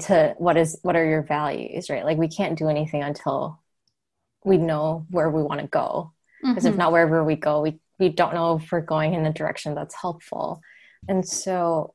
to 0.02 0.36
what 0.38 0.58
is 0.58 0.78
what 0.82 0.96
are 0.96 1.06
your 1.06 1.24
values, 1.24 1.90
right? 1.90 2.04
Like 2.04 2.18
we 2.18 2.28
can't 2.28 2.58
do 2.58 2.68
anything 2.68 3.02
until 3.02 3.62
we 4.44 4.58
know 4.58 5.06
where 5.10 5.30
we 5.30 5.42
want 5.42 5.62
to 5.62 5.68
go. 5.68 6.14
Because 6.42 6.64
mm-hmm. 6.64 6.74
if 6.74 6.78
not 6.78 6.92
wherever 6.92 7.24
we 7.24 7.36
go, 7.36 7.62
we 7.62 7.80
we 8.00 8.10
don't 8.10 8.34
know 8.34 8.56
if 8.56 8.72
we're 8.72 8.82
going 8.82 9.14
in 9.14 9.26
a 9.26 9.34
direction 9.34 9.76
that's 9.76 9.96
helpful. 9.96 10.62
And 11.08 11.28
so, 11.28 11.94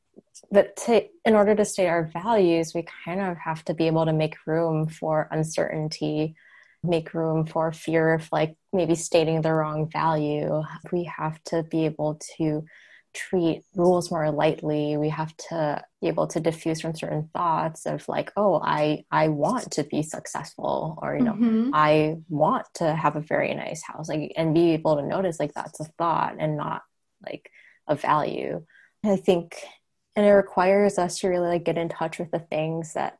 but 0.50 0.76
to, 0.84 1.06
in 1.24 1.34
order 1.34 1.54
to 1.54 1.64
state 1.64 1.88
our 1.88 2.04
values, 2.04 2.72
we 2.74 2.86
kind 3.04 3.20
of 3.20 3.38
have 3.38 3.64
to 3.66 3.74
be 3.74 3.86
able 3.86 4.04
to 4.04 4.12
make 4.12 4.36
room 4.46 4.86
for 4.86 5.28
uncertainty, 5.30 6.36
make 6.82 7.14
room 7.14 7.46
for 7.46 7.72
fear 7.72 8.14
of 8.14 8.28
like 8.30 8.56
maybe 8.72 8.94
stating 8.94 9.40
the 9.40 9.52
wrong 9.52 9.88
value. 9.90 10.62
We 10.92 11.04
have 11.04 11.42
to 11.44 11.62
be 11.62 11.86
able 11.86 12.20
to 12.36 12.64
treat 13.14 13.62
rules 13.74 14.10
more 14.10 14.30
lightly 14.30 14.96
we 14.96 15.08
have 15.08 15.34
to 15.36 15.80
be 16.00 16.08
able 16.08 16.26
to 16.26 16.40
defuse 16.40 16.82
from 16.82 16.94
certain 16.94 17.30
thoughts 17.32 17.86
of 17.86 18.06
like 18.08 18.32
oh 18.36 18.60
i 18.62 19.04
i 19.10 19.28
want 19.28 19.70
to 19.70 19.84
be 19.84 20.02
successful 20.02 20.98
or 21.00 21.16
you 21.16 21.22
know 21.22 21.32
mm-hmm. 21.32 21.70
i 21.72 22.16
want 22.28 22.66
to 22.74 22.94
have 22.94 23.16
a 23.16 23.20
very 23.20 23.54
nice 23.54 23.82
house 23.82 24.08
like 24.08 24.32
and 24.36 24.54
be 24.54 24.72
able 24.72 24.96
to 24.96 25.06
notice 25.06 25.38
like 25.38 25.54
that's 25.54 25.80
a 25.80 25.84
thought 25.96 26.34
and 26.38 26.56
not 26.56 26.82
like 27.24 27.50
a 27.86 27.94
value 27.94 28.60
and 29.04 29.12
I 29.12 29.16
think, 29.16 29.62
and 30.16 30.24
it 30.24 30.30
requires 30.30 30.98
us 30.98 31.18
to 31.18 31.28
really 31.28 31.48
like 31.48 31.64
get 31.64 31.76
in 31.76 31.90
touch 31.90 32.18
with 32.18 32.30
the 32.30 32.38
things 32.38 32.94
that 32.94 33.18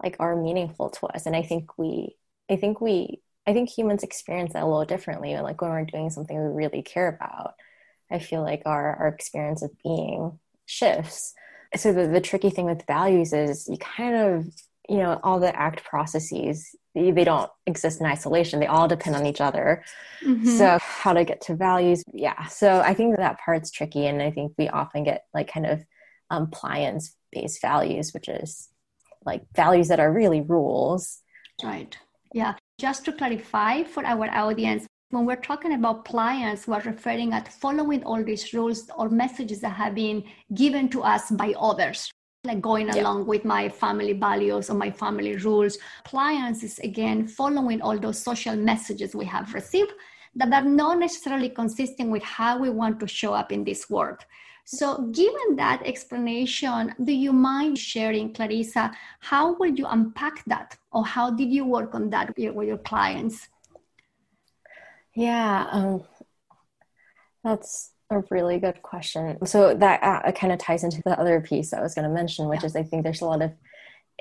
like 0.00 0.16
are 0.20 0.40
meaningful 0.40 0.90
to 0.90 1.06
us. 1.08 1.26
And 1.26 1.34
I 1.34 1.42
think 1.42 1.76
we, 1.76 2.16
I 2.48 2.54
think 2.54 2.80
we, 2.80 3.20
I 3.44 3.52
think 3.52 3.68
humans 3.68 4.04
experience 4.04 4.52
that 4.52 4.62
a 4.62 4.66
little 4.66 4.84
differently. 4.84 5.36
Like 5.36 5.60
when 5.60 5.72
we're 5.72 5.84
doing 5.84 6.10
something 6.10 6.38
we 6.38 6.54
really 6.54 6.82
care 6.82 7.08
about, 7.08 7.54
I 8.10 8.18
feel 8.18 8.42
like 8.42 8.62
our 8.66 8.96
our 8.96 9.08
experience 9.08 9.62
of 9.62 9.70
being 9.82 10.38
shifts. 10.66 11.34
So 11.76 11.92
the, 11.92 12.08
the 12.08 12.20
tricky 12.20 12.50
thing 12.50 12.64
with 12.64 12.86
values 12.86 13.32
is 13.32 13.68
you 13.68 13.76
kind 13.78 14.16
of 14.16 14.46
you 14.88 14.98
know 14.98 15.20
all 15.22 15.40
the 15.40 15.54
ACT 15.58 15.84
processes 15.84 16.74
they 16.94 17.24
don't 17.24 17.50
exist 17.66 18.00
in 18.00 18.06
isolation. 18.06 18.58
They 18.58 18.66
all 18.66 18.88
depend 18.88 19.14
on 19.14 19.26
each 19.26 19.40
other. 19.40 19.84
Mm-hmm. 20.24 20.48
so 20.48 20.78
how 20.80 21.12
to 21.12 21.24
get 21.24 21.40
to 21.42 21.54
values 21.54 22.02
yeah. 22.12 22.46
So 22.46 22.80
i 22.80 22.94
think 22.94 23.16
that 23.16 23.38
part's 23.38 23.70
tricky 23.70 24.06
and 24.06 24.20
i 24.20 24.30
think 24.30 24.52
we 24.58 24.68
often 24.68 25.04
get 25.04 25.24
like 25.32 25.52
kind 25.52 25.66
of 25.66 25.84
um, 26.30 26.50
pliance 26.50 27.14
based 27.30 27.60
values 27.62 28.12
which 28.12 28.28
is 28.28 28.68
like 29.24 29.42
values 29.54 29.88
that 29.88 30.00
are 30.00 30.12
really 30.12 30.40
rules. 30.40 31.20
Right. 31.62 31.96
Yeah. 32.32 32.54
Just 32.78 33.04
to 33.06 33.12
clarify 33.12 33.84
for 33.84 34.04
our 34.04 34.28
audience 34.30 34.86
when 35.10 35.24
we're 35.24 35.36
talking 35.36 35.72
about 35.72 36.04
pliance, 36.04 36.66
we're 36.66 36.80
referring 36.80 37.32
at 37.32 37.48
following 37.48 38.04
all 38.04 38.22
these 38.22 38.52
rules 38.52 38.90
or 38.96 39.08
messages 39.08 39.60
that 39.60 39.70
have 39.70 39.94
been 39.94 40.22
given 40.54 40.88
to 40.90 41.02
us 41.02 41.30
by 41.30 41.54
others 41.58 42.10
like 42.44 42.60
going 42.60 42.86
yeah. 42.86 43.00
along 43.00 43.26
with 43.26 43.44
my 43.44 43.68
family 43.68 44.12
values 44.12 44.70
or 44.70 44.74
my 44.74 44.90
family 44.90 45.36
rules. 45.36 45.76
Pliance 46.04 46.62
is 46.62 46.78
again 46.80 47.26
following 47.26 47.80
all 47.82 47.98
those 47.98 48.22
social 48.22 48.54
messages 48.54 49.14
we 49.14 49.24
have 49.24 49.54
received 49.54 49.92
that 50.36 50.52
are 50.52 50.68
not 50.68 50.98
necessarily 50.98 51.48
consistent 51.48 52.10
with 52.10 52.22
how 52.22 52.58
we 52.58 52.70
want 52.70 53.00
to 53.00 53.08
show 53.08 53.34
up 53.34 53.50
in 53.50 53.64
this 53.64 53.90
world. 53.90 54.18
So, 54.64 54.98
given 55.12 55.56
that 55.56 55.82
explanation, 55.84 56.94
do 57.02 57.12
you 57.12 57.32
mind 57.32 57.78
sharing, 57.78 58.34
Clarissa, 58.34 58.92
how 59.20 59.54
will 59.54 59.74
you 59.74 59.86
unpack 59.86 60.44
that 60.46 60.76
or 60.92 61.06
how 61.06 61.30
did 61.30 61.50
you 61.50 61.64
work 61.64 61.94
on 61.94 62.10
that 62.10 62.36
with 62.36 62.68
your 62.68 62.78
clients? 62.78 63.48
Yeah, 65.18 65.66
um, 65.72 66.04
that's 67.42 67.90
a 68.08 68.22
really 68.30 68.60
good 68.60 68.82
question. 68.82 69.44
So 69.46 69.74
that 69.74 70.00
uh, 70.00 70.30
kind 70.30 70.52
of 70.52 70.60
ties 70.60 70.84
into 70.84 71.02
the 71.04 71.18
other 71.18 71.40
piece 71.40 71.72
I 71.72 71.80
was 71.80 71.96
going 71.96 72.08
to 72.08 72.14
mention, 72.14 72.48
which 72.48 72.60
yeah. 72.60 72.66
is 72.66 72.76
I 72.76 72.84
think 72.84 73.02
there's 73.02 73.20
a 73.20 73.24
lot 73.26 73.42
of 73.42 73.52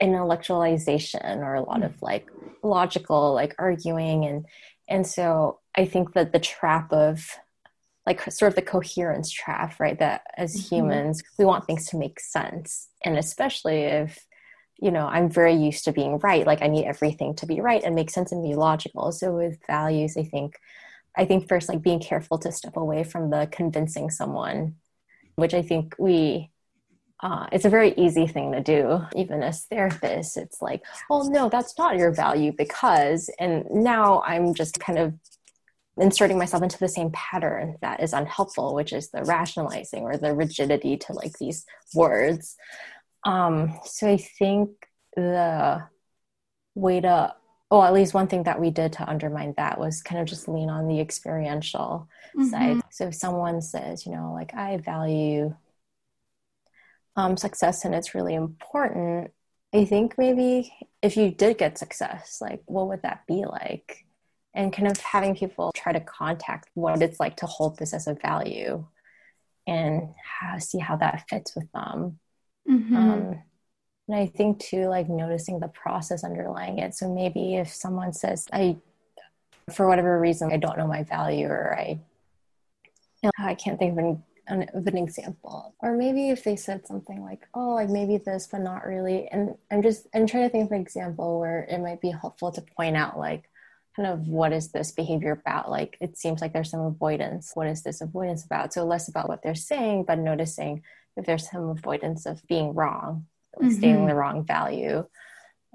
intellectualization 0.02 1.38
or 1.38 1.54
a 1.54 1.62
lot 1.62 1.82
mm. 1.82 1.86
of 1.86 2.02
like 2.02 2.28
logical 2.64 3.34
like 3.34 3.56
arguing 3.60 4.26
and 4.26 4.46
and 4.88 5.06
so 5.06 5.60
I 5.76 5.86
think 5.86 6.14
that 6.14 6.34
the 6.34 6.40
trap 6.40 6.92
of 6.92 7.30
like 8.08 8.22
sort 8.32 8.52
of 8.52 8.56
the 8.56 8.62
coherence 8.62 9.30
trap, 9.30 9.80
right? 9.80 10.00
That 10.00 10.22
as 10.36 10.56
mm-hmm. 10.56 10.76
humans 10.76 11.22
we 11.38 11.46
want 11.46 11.66
things 11.66 11.86
to 11.88 11.98
make 11.98 12.20
sense, 12.20 12.88
and 13.06 13.20
especially 13.20 13.82
if 13.82 14.26
you 14.80 14.92
know 14.92 15.08
i'm 15.08 15.30
very 15.30 15.56
used 15.56 15.84
to 15.84 15.92
being 15.92 16.18
right 16.20 16.46
like 16.46 16.62
i 16.62 16.68
need 16.68 16.86
everything 16.86 17.36
to 17.36 17.46
be 17.46 17.62
right 17.62 17.84
and 17.84 17.96
make 17.96 18.10
sense 18.10 18.32
and 18.32 18.44
be 18.44 18.56
logical 18.56 19.12
so 19.12 19.34
with 19.34 19.58
values 19.68 20.16
i 20.18 20.24
think 20.24 20.60
I 21.18 21.26
think 21.26 21.50
first, 21.50 21.68
like 21.68 21.82
being 21.82 22.00
careful 22.00 22.38
to 22.40 22.52
step 22.52 22.78
away 22.78 23.04
from 23.04 23.32
the 23.32 23.50
convincing 23.52 24.12
someone, 24.12 24.76
which 25.36 25.54
I 25.54 25.64
think 25.64 25.96
we, 25.98 26.52
uh, 27.22 27.48
it's 27.52 27.66
a 27.66 27.70
very 27.70 27.94
easy 27.98 28.28
thing 28.28 28.52
to 28.52 28.62
do. 28.62 29.02
Even 29.16 29.42
as 29.42 29.66
therapists, 29.72 30.38
it's 30.38 30.62
like, 30.62 30.84
oh 31.10 31.28
no, 31.28 31.50
that's 31.50 31.78
not 31.78 31.98
your 31.98 32.12
value 32.12 32.54
because, 32.56 33.32
and 33.40 33.66
now 33.72 34.22
I'm 34.22 34.54
just 34.54 34.80
kind 34.80 35.00
of 35.00 35.14
inserting 36.00 36.38
myself 36.38 36.62
into 36.62 36.78
the 36.78 36.88
same 36.88 37.10
pattern 37.12 37.78
that 37.82 38.04
is 38.04 38.14
unhelpful, 38.14 38.76
which 38.76 38.94
is 38.94 39.10
the 39.10 39.24
rationalizing 39.24 40.04
or 40.04 40.16
the 40.16 40.36
rigidity 40.36 40.96
to 40.98 41.14
like 41.14 41.36
these 41.40 41.66
words. 41.96 42.56
Um, 43.28 43.78
so 43.84 44.08
I 44.08 44.16
think 44.18 44.70
the 45.16 45.84
way 46.76 47.02
to 47.02 47.36
well 47.70 47.84
at 47.84 47.94
least 47.94 48.14
one 48.14 48.28
thing 48.28 48.44
that 48.44 48.62
we 48.62 48.70
did 48.70 48.94
to 48.94 49.10
undermine 49.10 49.54
that 49.58 49.78
was 49.78 50.02
kind 50.02 50.22
of 50.22 50.28
just 50.28 50.48
lean 50.48 50.70
on 50.70 50.88
the 50.88 51.02
experiential 51.02 52.08
mm-hmm. 52.34 52.46
side. 52.46 52.82
So 52.90 53.08
if 53.08 53.16
someone 53.16 53.62
says 53.62 54.06
you 54.06 54.14
know 54.14 54.32
like 54.34 54.54
i 54.54 54.78
value 54.78 55.54
um, 57.18 57.36
success 57.36 57.84
and 57.84 57.96
it's 57.96 58.14
really 58.14 58.36
important 58.36 59.32
i 59.74 59.84
think 59.84 60.16
maybe 60.20 60.72
if 61.02 61.18
you 61.18 61.32
did 61.32 61.58
get 61.58 61.78
success 61.78 62.38
like 62.40 62.62
what 62.66 62.88
would 62.88 63.02
that 63.02 63.26
be 63.28 63.44
like? 63.46 64.06
And 64.54 64.74
kind 64.74 64.88
of 64.90 64.98
having 64.98 65.36
people 65.36 65.72
try 65.76 65.94
to 65.94 66.00
contact 66.00 66.70
what 66.74 67.02
it's 67.04 67.20
like 67.20 67.38
to 67.38 67.46
hold 67.46 67.78
this 67.78 67.94
as 67.94 68.08
a 68.08 68.16
value 68.16 68.88
and 69.68 70.14
see 70.58 70.80
how 70.80 70.96
that 70.96 71.26
fits 71.30 71.56
with 71.56 71.72
them 71.74 72.20
mm-hmm. 72.70 72.96
um, 72.96 73.42
and 74.08 74.18
I 74.18 74.28
think 74.28 74.60
too, 74.60 74.88
like 74.88 75.10
noticing 75.10 75.60
the 75.60 75.68
process 75.68 76.24
underlying 76.24 76.80
it. 76.80 76.96
So 76.96 77.14
maybe 77.14 77.56
if 77.56 77.74
someone 77.74 78.14
says, 78.14 78.48
I, 78.54 78.78
for 79.74 79.88
whatever 79.88 80.20
reason, 80.20 80.52
I 80.52 80.58
don't 80.58 80.78
know 80.78 80.88
my 80.88 81.04
value 81.04 81.48
or 81.48 81.78
I, 81.78 82.00
you 83.22 83.30
know, 83.38 83.46
I 83.46 83.56
can't 83.56 83.78
think 83.78 83.94
of 83.94 83.98
an, 83.98 84.24
an, 84.48 84.70
of 84.74 84.88
an 84.88 84.98
example. 84.98 85.76
Or 85.80 85.98
maybe 85.98 86.30
if 86.30 86.44
they 86.44 86.56
said 86.56 86.88
something 86.88 87.22
like, 87.22 87.48
oh, 87.54 87.74
like 87.74 87.90
maybe 87.90 88.18
this, 88.18 88.48
but 88.50 88.62
not 88.62 88.86
really. 88.86 89.28
And 89.28 89.56
I'm 89.70 89.82
just, 89.82 90.08
I'm 90.16 90.26
trying 90.26 90.44
to 90.44 90.50
think 90.50 90.68
of 90.68 90.72
an 90.72 90.82
example 90.82 91.40
where 91.40 91.68
it 91.70 91.80
might 91.80 92.00
be 92.00 92.12
helpful 92.12 92.52
to 92.54 92.62
point 92.62 92.96
out 92.96 93.20
like, 93.20 93.50
kind 93.98 94.08
of 94.08 94.28
what 94.28 94.54
is 94.54 94.72
this 94.72 94.92
behavior 94.92 95.32
about? 95.32 95.70
Like 95.70 95.98
it 96.00 96.18
seems 96.18 96.40
like 96.40 96.54
there's 96.54 96.70
some 96.70 96.82
avoidance. 96.82 97.52
What 97.56 97.68
is 97.68 97.82
this 97.82 98.00
avoidance 98.00 98.46
about? 98.46 98.72
So 98.72 98.86
less 98.86 99.10
about 99.10 99.28
what 99.28 99.42
they're 99.42 99.56
saying, 99.56 100.06
but 100.06 100.20
noticing 100.20 100.84
if 101.18 101.26
there's 101.26 101.50
some 101.50 101.70
avoidance 101.70 102.26
of 102.26 102.46
being 102.48 102.74
wrong 102.74 103.26
mm-hmm. 103.60 103.72
stating 103.72 104.06
the 104.06 104.16
wrong 104.16 104.44
value. 104.44 105.06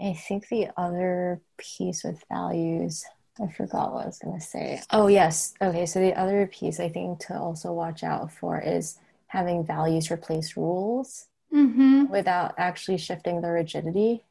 I 0.01 0.15
think 0.15 0.49
the 0.49 0.69
other 0.77 1.41
piece 1.59 2.03
with 2.03 2.23
values, 2.31 3.05
I 3.41 3.49
forgot 3.53 3.93
what 3.93 4.05
I 4.05 4.07
was 4.07 4.19
going 4.19 4.39
to 4.39 4.45
say. 4.45 4.83
Oh, 4.91 5.07
yes. 5.07 5.55
Okay. 5.61 5.87
So 5.87 6.01
the 6.01 6.19
other 6.19 6.47
piece 6.47 6.81
I 6.81 6.89
think 6.89 7.21
to 7.27 7.39
also 7.39 7.73
watch 7.73 8.03
out 8.03 8.33
for 8.33 8.61
is 8.61 8.99
having 9.27 9.65
values 9.65 10.11
replace 10.11 10.57
rules 10.57 11.27
mm-hmm. 11.53 12.07
without 12.11 12.55
actually 12.59 12.99
shifting 12.99 13.41
the 13.41 13.51
rigidity. 13.51 14.25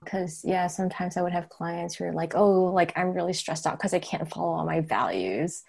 Because, 0.00 0.44
yeah, 0.44 0.66
sometimes 0.66 1.16
I 1.16 1.22
would 1.22 1.32
have 1.32 1.48
clients 1.48 1.94
who 1.94 2.04
are 2.04 2.12
like, 2.12 2.34
oh, 2.34 2.64
like 2.64 2.92
I'm 2.96 3.12
really 3.12 3.32
stressed 3.32 3.66
out 3.66 3.78
because 3.78 3.94
I 3.94 4.00
can't 4.00 4.28
follow 4.28 4.52
all 4.52 4.64
my 4.64 4.80
values. 4.80 5.62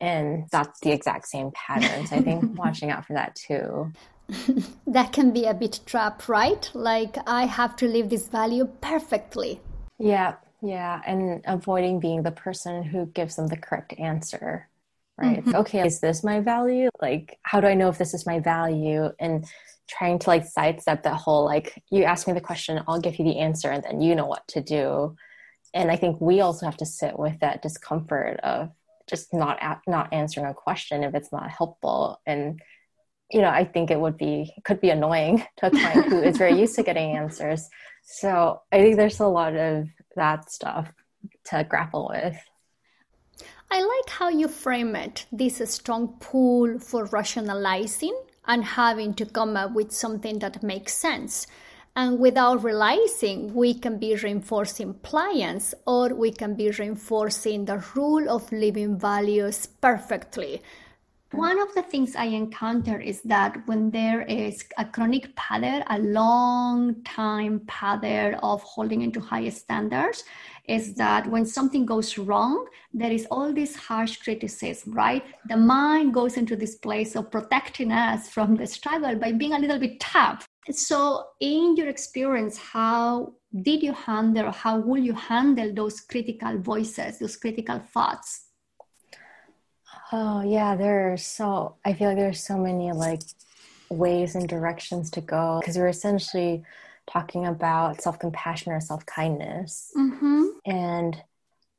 And 0.00 0.46
that's 0.52 0.80
the 0.80 0.92
exact 0.92 1.26
same 1.28 1.50
pattern. 1.54 2.06
So 2.06 2.16
I 2.16 2.20
think 2.20 2.58
watching 2.58 2.90
out 2.90 3.06
for 3.06 3.14
that 3.14 3.34
too. 3.34 3.92
that 4.86 5.12
can 5.12 5.32
be 5.32 5.44
a 5.44 5.54
bit 5.54 5.80
trap, 5.86 6.28
right? 6.28 6.70
Like 6.74 7.16
I 7.26 7.46
have 7.46 7.76
to 7.76 7.86
live 7.86 8.10
this 8.10 8.28
value 8.28 8.68
perfectly. 8.80 9.60
Yeah, 9.98 10.34
yeah, 10.62 11.00
and 11.06 11.42
avoiding 11.46 12.00
being 12.00 12.22
the 12.22 12.32
person 12.32 12.82
who 12.82 13.06
gives 13.06 13.36
them 13.36 13.46
the 13.46 13.56
correct 13.56 13.94
answer. 13.98 14.68
Right. 15.18 15.42
Mm-hmm. 15.42 15.54
Okay, 15.54 15.86
is 15.86 16.00
this 16.00 16.22
my 16.22 16.40
value? 16.40 16.90
Like, 17.00 17.38
how 17.42 17.60
do 17.60 17.66
I 17.66 17.74
know 17.74 17.88
if 17.88 17.96
this 17.96 18.12
is 18.12 18.26
my 18.26 18.38
value? 18.40 19.10
And 19.18 19.46
trying 19.88 20.18
to 20.18 20.28
like 20.28 20.44
sidestep 20.44 21.04
that 21.04 21.14
whole 21.14 21.44
like 21.44 21.82
you 21.90 22.04
ask 22.04 22.26
me 22.26 22.32
the 22.32 22.40
question, 22.40 22.82
I'll 22.86 23.00
give 23.00 23.18
you 23.18 23.24
the 23.24 23.38
answer, 23.38 23.70
and 23.70 23.82
then 23.82 24.00
you 24.00 24.14
know 24.14 24.26
what 24.26 24.46
to 24.48 24.60
do. 24.60 25.16
And 25.72 25.90
I 25.90 25.96
think 25.96 26.20
we 26.20 26.40
also 26.40 26.66
have 26.66 26.76
to 26.78 26.86
sit 26.86 27.18
with 27.18 27.38
that 27.40 27.62
discomfort 27.62 28.40
of 28.40 28.70
just 29.08 29.32
not 29.32 29.58
not 29.86 30.12
answering 30.12 30.46
a 30.46 30.54
question 30.54 31.04
if 31.04 31.14
it's 31.14 31.32
not 31.32 31.50
helpful. 31.50 32.20
And 32.26 32.60
you 33.32 33.40
know 33.40 33.48
i 33.48 33.64
think 33.64 33.90
it 33.90 33.98
would 33.98 34.16
be 34.16 34.54
could 34.64 34.80
be 34.80 34.90
annoying 34.90 35.44
to 35.56 35.66
a 35.66 35.70
client 35.70 36.06
who 36.06 36.22
is 36.22 36.38
very 36.38 36.58
used 36.58 36.76
to 36.76 36.82
getting 36.82 37.16
answers. 37.16 37.68
So 38.04 38.62
i 38.72 38.78
think 38.78 38.96
there's 38.96 39.20
a 39.20 39.26
lot 39.26 39.54
of 39.56 39.88
that 40.14 40.50
stuff 40.50 40.92
to 41.46 41.64
grapple 41.64 42.08
with. 42.10 42.36
I 43.70 43.80
like 43.80 44.10
how 44.10 44.28
you 44.28 44.46
frame 44.46 44.94
it 44.94 45.26
this 45.32 45.60
strong 45.70 46.16
pull 46.20 46.78
for 46.78 47.06
rationalizing 47.06 48.16
and 48.46 48.64
having 48.64 49.12
to 49.14 49.26
come 49.26 49.56
up 49.56 49.72
with 49.72 49.90
something 49.90 50.38
that 50.38 50.62
makes 50.62 50.94
sense 50.94 51.48
and 51.96 52.18
without 52.18 52.62
realizing, 52.62 53.54
we 53.54 53.72
can 53.72 53.98
be 53.98 54.14
reinforcing 54.14 54.92
pliance 54.94 55.74
or 55.86 56.10
we 56.14 56.30
can 56.30 56.54
be 56.54 56.70
reinforcing 56.70 57.64
the 57.64 57.82
rule 57.94 58.28
of 58.28 58.52
living 58.52 58.98
values 58.98 59.66
perfectly. 59.80 60.60
One 61.32 61.58
of 61.58 61.74
the 61.74 61.82
things 61.82 62.14
I 62.14 62.26
encounter 62.26 63.00
is 63.00 63.22
that 63.22 63.66
when 63.66 63.90
there 63.90 64.22
is 64.22 64.62
a 64.76 64.84
chronic 64.84 65.34
pattern, 65.36 65.84
a 65.88 65.98
long 65.98 67.02
time 67.02 67.60
pattern 67.66 68.34
of 68.42 68.62
holding 68.62 69.00
into 69.00 69.18
high 69.18 69.48
standards, 69.48 70.22
is 70.68 70.94
that 70.94 71.26
when 71.26 71.46
something 71.46 71.86
goes 71.86 72.18
wrong, 72.18 72.66
there 72.92 73.10
is 73.10 73.26
all 73.30 73.52
this 73.54 73.74
harsh 73.74 74.18
criticism, 74.18 74.92
right? 74.92 75.24
The 75.48 75.56
mind 75.56 76.12
goes 76.12 76.36
into 76.36 76.56
this 76.56 76.76
place 76.76 77.16
of 77.16 77.30
protecting 77.30 77.90
us 77.90 78.28
from 78.28 78.54
the 78.54 78.66
struggle 78.66 79.16
by 79.16 79.32
being 79.32 79.54
a 79.54 79.58
little 79.58 79.78
bit 79.78 79.98
tough. 79.98 80.46
So, 80.70 81.24
in 81.40 81.76
your 81.76 81.88
experience, 81.88 82.58
how 82.58 83.34
did 83.62 83.82
you 83.82 83.92
handle, 83.92 84.50
how 84.50 84.80
will 84.80 84.98
you 84.98 85.12
handle 85.14 85.72
those 85.72 86.00
critical 86.00 86.58
voices, 86.58 87.18
those 87.18 87.36
critical 87.36 87.78
thoughts? 87.78 88.46
Oh, 90.12 90.42
yeah, 90.42 90.76
there's 90.76 91.24
so, 91.24 91.76
I 91.84 91.92
feel 91.94 92.08
like 92.08 92.16
there's 92.16 92.42
so 92.42 92.58
many 92.58 92.92
like 92.92 93.22
ways 93.88 94.34
and 94.34 94.48
directions 94.48 95.10
to 95.12 95.20
go 95.20 95.58
because 95.60 95.78
we're 95.78 95.88
essentially 95.88 96.62
talking 97.08 97.46
about 97.46 98.02
self 98.02 98.18
compassion 98.18 98.72
or 98.72 98.80
self 98.80 99.06
kindness. 99.06 99.92
Mm-hmm. 99.96 100.44
And 100.64 101.22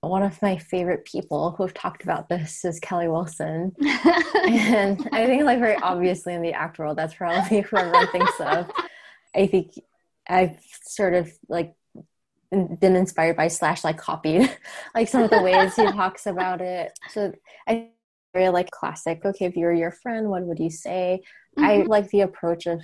one 0.02 0.24
of 0.24 0.42
my 0.42 0.58
favorite 0.58 1.06
people 1.06 1.52
who 1.52 1.64
have 1.64 1.74
talked 1.74 2.04
about 2.04 2.30
this 2.30 2.64
is 2.64 2.80
Kelly 2.80 3.08
Wilson. 3.08 3.76
and 3.82 5.08
I 5.12 5.26
think, 5.26 5.44
like, 5.44 5.60
very 5.60 5.76
obviously 5.76 6.34
in 6.34 6.42
the 6.42 6.54
ACT 6.54 6.80
world, 6.80 6.98
that's 6.98 7.16
probably 7.16 7.62
who 7.62 7.78
everyone 7.78 8.08
thinks 8.12 8.40
of. 8.40 8.70
I 9.36 9.48
think 9.48 9.74
I've 10.28 10.58
sort 10.84 11.14
of 11.14 11.32
like 11.50 11.74
been 12.52 12.96
inspired 12.96 13.36
by 13.36 13.50
slash 13.50 13.84
like 13.84 13.98
copied 13.98 14.50
like 14.96 15.08
some 15.10 15.24
of 15.24 15.30
the 15.30 15.42
ways 15.42 15.76
he 15.76 15.86
talks 15.92 16.26
about 16.26 16.62
it. 16.62 16.98
So 17.10 17.34
I 17.68 17.90
very 18.34 18.50
like 18.50 18.72
classic. 18.72 19.22
Okay, 19.26 19.46
if 19.46 19.56
you're 19.56 19.74
your 19.74 19.92
friend, 19.92 20.30
what 20.30 20.44
would 20.44 20.60
you 20.60 20.70
say? 20.70 21.22
Mm-hmm. 21.58 21.66
I 21.66 21.78
like 21.84 22.10
the 22.10 22.22
approach 22.22 22.68
of 22.68 22.82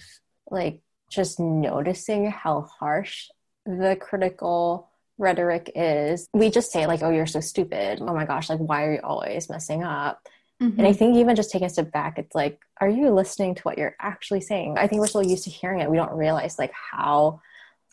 like 0.49 0.81
just 1.09 1.39
noticing 1.39 2.29
how 2.29 2.61
harsh 2.79 3.29
the 3.65 3.97
critical 3.99 4.89
rhetoric 5.17 5.71
is 5.75 6.27
we 6.33 6.49
just 6.49 6.71
say 6.71 6.87
like 6.87 7.03
oh 7.03 7.09
you're 7.09 7.25
so 7.25 7.39
stupid. 7.39 7.99
Oh 8.01 8.13
my 8.13 8.25
gosh 8.25 8.49
like 8.49 8.59
why 8.59 8.83
are 8.85 8.93
you 8.93 9.01
always 9.03 9.49
messing 9.49 9.83
up? 9.83 10.27
Mm-hmm. 10.61 10.79
and 10.79 10.87
i 10.87 10.93
think 10.93 11.17
even 11.17 11.35
just 11.35 11.49
taking 11.49 11.65
a 11.65 11.69
step 11.69 11.91
back 11.91 12.19
it's 12.19 12.35
like 12.35 12.59
are 12.79 12.87
you 12.87 13.09
listening 13.09 13.55
to 13.55 13.61
what 13.63 13.77
you're 13.77 13.95
actually 13.99 14.39
saying? 14.41 14.77
I 14.77 14.87
think 14.87 14.99
we're 14.99 15.07
so 15.07 15.21
used 15.21 15.45
to 15.45 15.49
hearing 15.49 15.79
it 15.79 15.89
we 15.89 15.97
don't 15.97 16.13
realize 16.13 16.59
like 16.59 16.71
how 16.91 17.41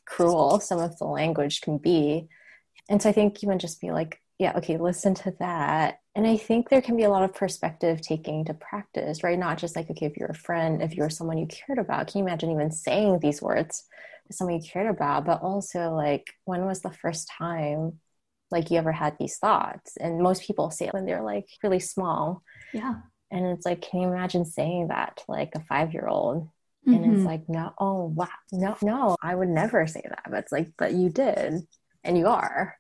cruel 0.05 0.61
some 0.61 0.79
of 0.79 0.99
the 0.99 1.07
language 1.07 1.63
can 1.63 1.79
be. 1.79 2.29
And 2.89 3.01
so 3.01 3.09
i 3.09 3.13
think 3.13 3.43
even 3.43 3.59
just 3.59 3.81
be 3.81 3.91
like 3.91 4.21
yeah 4.39 4.53
okay 4.59 4.77
listen 4.77 5.15
to 5.17 5.35
that. 5.39 6.01
And 6.15 6.27
i 6.27 6.37
think 6.37 6.69
there 6.69 6.83
can 6.83 6.97
be 6.97 7.05
a 7.05 7.11
lot 7.11 7.25
of 7.25 7.35
perspective 7.35 8.03
taking 8.03 8.45
to 8.45 8.55
practice 8.55 9.23
right? 9.23 9.39
Not 9.39 9.59
just 9.59 9.75
like 9.75 9.91
okay 9.91 10.07
if 10.07 10.17
you're 10.19 10.29
a 10.29 10.35
friend 10.35 10.83
if 10.83 10.95
you're 10.95 11.11
someone 11.11 11.39
you 11.39 11.47
cared 11.47 11.79
about 11.79 12.09
can 12.09 12.19
you 12.19 12.27
imagine 12.27 12.51
even 12.51 12.71
saying 12.71 13.21
these 13.21 13.41
words 13.41 13.85
someone 14.31 14.61
you 14.61 14.69
cared 14.69 14.89
about, 14.89 15.25
but 15.25 15.43
also 15.43 15.93
like 15.95 16.27
when 16.45 16.65
was 16.65 16.81
the 16.81 16.93
first 16.93 17.31
time 17.37 17.99
like 18.51 18.71
you 18.71 18.79
ever 18.79 18.93
had 18.93 19.17
these 19.19 19.37
thoughts? 19.39 19.97
And 19.97 20.21
most 20.21 20.43
people 20.43 20.71
say 20.71 20.87
it 20.87 20.95
when 20.95 21.07
they're 21.07 21.23
like 21.23 21.47
really 21.63 21.81
small. 21.81 22.43
Yeah. 22.73 22.95
And 23.31 23.47
it's 23.47 23.65
like, 23.65 23.81
can 23.81 24.01
you 24.01 24.09
imagine 24.09 24.45
saying 24.45 24.89
that 24.89 25.19
to 25.19 25.25
like 25.29 25.53
a 25.55 25.61
five 25.61 25.93
year 25.93 26.07
old? 26.09 26.49
Mm-hmm. 26.87 26.95
And 26.95 27.05
it's 27.05 27.15
mm-hmm. 27.19 27.27
like, 27.27 27.49
no, 27.49 27.73
oh 27.79 28.07
wow, 28.07 28.29
no, 28.53 28.77
no, 28.83 29.17
I 29.23 29.35
would 29.35 29.49
never 29.49 29.87
say 29.87 30.03
that. 30.09 30.25
But 30.29 30.41
it's 30.41 30.53
like, 30.53 30.73
but 30.79 30.95
you 30.95 31.11
did, 31.11 31.63
and 32.03 32.19
you 32.19 32.27
are. 32.27 32.77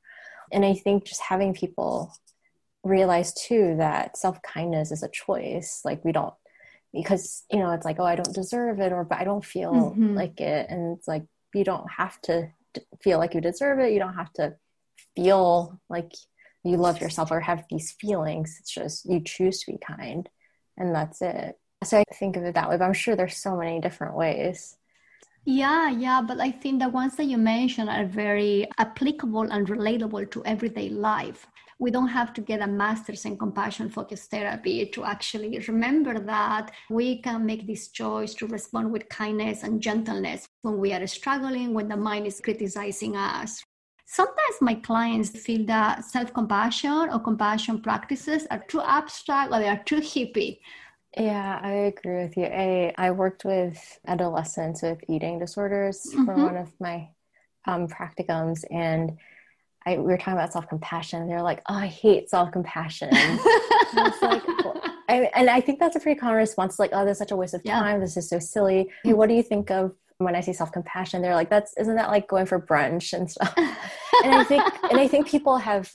And 0.50 0.64
I 0.64 0.74
think 0.74 1.04
just 1.04 1.20
having 1.20 1.54
people 1.54 2.12
realize 2.82 3.34
too 3.34 3.76
that 3.76 4.16
self 4.16 4.40
kindness 4.42 4.90
is 4.90 5.02
a 5.02 5.10
choice. 5.10 5.82
Like 5.84 6.04
we 6.04 6.12
don't 6.12 6.34
because 6.92 7.44
you 7.50 7.58
know 7.58 7.70
it's 7.70 7.84
like 7.84 7.96
oh 7.98 8.04
i 8.04 8.16
don't 8.16 8.34
deserve 8.34 8.80
it 8.80 8.92
or 8.92 9.04
but 9.04 9.18
i 9.18 9.24
don't 9.24 9.44
feel 9.44 9.72
mm-hmm. 9.72 10.14
like 10.14 10.40
it 10.40 10.66
and 10.68 10.96
it's 10.96 11.06
like 11.06 11.24
you 11.54 11.64
don't 11.64 11.90
have 11.90 12.20
to 12.22 12.48
feel 13.02 13.18
like 13.18 13.34
you 13.34 13.40
deserve 13.40 13.78
it. 13.80 13.92
You 13.92 13.98
don't 13.98 14.14
have 14.14 14.32
to 14.34 14.54
feel 15.16 15.80
like 15.88 16.12
you 16.64 16.76
love 16.76 17.00
yourself 17.00 17.30
or 17.30 17.40
have 17.40 17.64
these 17.70 17.92
feelings. 17.92 18.56
It's 18.60 18.72
just 18.72 19.04
you 19.06 19.20
choose 19.20 19.60
to 19.60 19.72
be 19.72 19.78
kind, 19.78 20.28
and 20.76 20.94
that's 20.94 21.22
it. 21.22 21.58
So 21.84 21.98
I 21.98 22.04
think 22.14 22.36
of 22.36 22.44
it 22.44 22.54
that 22.54 22.68
way, 22.68 22.76
but 22.76 22.84
I'm 22.84 22.92
sure 22.92 23.16
there's 23.16 23.38
so 23.38 23.56
many 23.56 23.80
different 23.80 24.14
ways. 24.14 24.76
Yeah, 25.46 25.88
yeah, 25.90 26.20
but 26.20 26.38
I 26.38 26.50
think 26.50 26.82
the 26.82 26.90
ones 26.90 27.16
that 27.16 27.24
you 27.24 27.38
mentioned 27.38 27.88
are 27.88 28.04
very 28.04 28.68
applicable 28.76 29.50
and 29.50 29.66
relatable 29.66 30.30
to 30.32 30.44
everyday 30.44 30.90
life 30.90 31.46
we 31.80 31.90
don't 31.90 32.08
have 32.08 32.32
to 32.34 32.42
get 32.42 32.60
a 32.60 32.66
master's 32.66 33.24
in 33.24 33.38
compassion 33.38 33.88
focused 33.88 34.30
therapy 34.30 34.86
to 34.86 35.02
actually 35.02 35.58
remember 35.66 36.20
that 36.20 36.70
we 36.90 37.22
can 37.22 37.44
make 37.46 37.66
this 37.66 37.88
choice 37.88 38.34
to 38.34 38.46
respond 38.46 38.92
with 38.92 39.08
kindness 39.08 39.62
and 39.62 39.80
gentleness 39.80 40.46
when 40.60 40.78
we 40.78 40.92
are 40.92 41.06
struggling, 41.06 41.72
when 41.72 41.88
the 41.88 41.96
mind 41.96 42.26
is 42.26 42.38
criticizing 42.40 43.16
us. 43.16 43.64
Sometimes 44.04 44.56
my 44.60 44.74
clients 44.74 45.30
feel 45.30 45.64
that 45.66 46.04
self 46.04 46.34
compassion 46.34 47.08
or 47.12 47.18
compassion 47.18 47.80
practices 47.80 48.46
are 48.50 48.62
too 48.68 48.82
abstract 48.82 49.50
or 49.52 49.58
they 49.58 49.68
are 49.68 49.82
too 49.84 50.00
hippie. 50.00 50.58
Yeah, 51.16 51.60
I 51.62 51.72
agree 51.92 52.24
with 52.24 52.36
you. 52.36 52.44
I, 52.44 52.92
I 52.98 53.10
worked 53.10 53.44
with 53.44 53.98
adolescents 54.06 54.82
with 54.82 54.98
eating 55.08 55.38
disorders 55.38 56.06
mm-hmm. 56.06 56.24
for 56.26 56.34
one 56.34 56.56
of 56.56 56.68
my 56.78 57.08
um, 57.66 57.88
practicums, 57.88 58.64
and 58.70 59.18
I, 59.86 59.96
we 59.96 60.04
were 60.04 60.18
talking 60.18 60.34
about 60.34 60.52
self 60.52 60.68
compassion. 60.68 61.26
They're 61.28 61.42
like, 61.42 61.62
"Oh, 61.68 61.74
I 61.74 61.86
hate 61.86 62.28
self 62.28 62.52
compassion." 62.52 63.10
like, 63.12 64.42
and 65.08 65.50
I 65.50 65.60
think 65.60 65.78
that's 65.78 65.96
a 65.96 66.00
pretty 66.00 66.18
common 66.18 66.36
response. 66.36 66.78
Like, 66.78 66.90
"Oh, 66.92 67.04
this 67.04 67.12
is 67.12 67.18
such 67.18 67.30
a 67.30 67.36
waste 67.36 67.54
of 67.54 67.64
time. 67.64 67.94
Yeah. 67.94 67.98
This 67.98 68.16
is 68.16 68.28
so 68.28 68.38
silly." 68.38 68.90
Hey, 69.04 69.14
what 69.14 69.28
do 69.28 69.34
you 69.34 69.42
think 69.42 69.70
of 69.70 69.92
when 70.18 70.36
I 70.36 70.40
say 70.40 70.52
self 70.52 70.70
compassion? 70.70 71.22
They're 71.22 71.34
like, 71.34 71.48
"That's 71.48 71.74
isn't 71.78 71.96
that 71.96 72.10
like 72.10 72.28
going 72.28 72.46
for 72.46 72.60
brunch 72.60 73.14
and 73.14 73.30
stuff?" 73.30 73.54
and 74.24 74.34
I 74.34 74.44
think, 74.44 74.62
and 74.90 75.00
I 75.00 75.08
think 75.08 75.26
people 75.26 75.56
have 75.56 75.90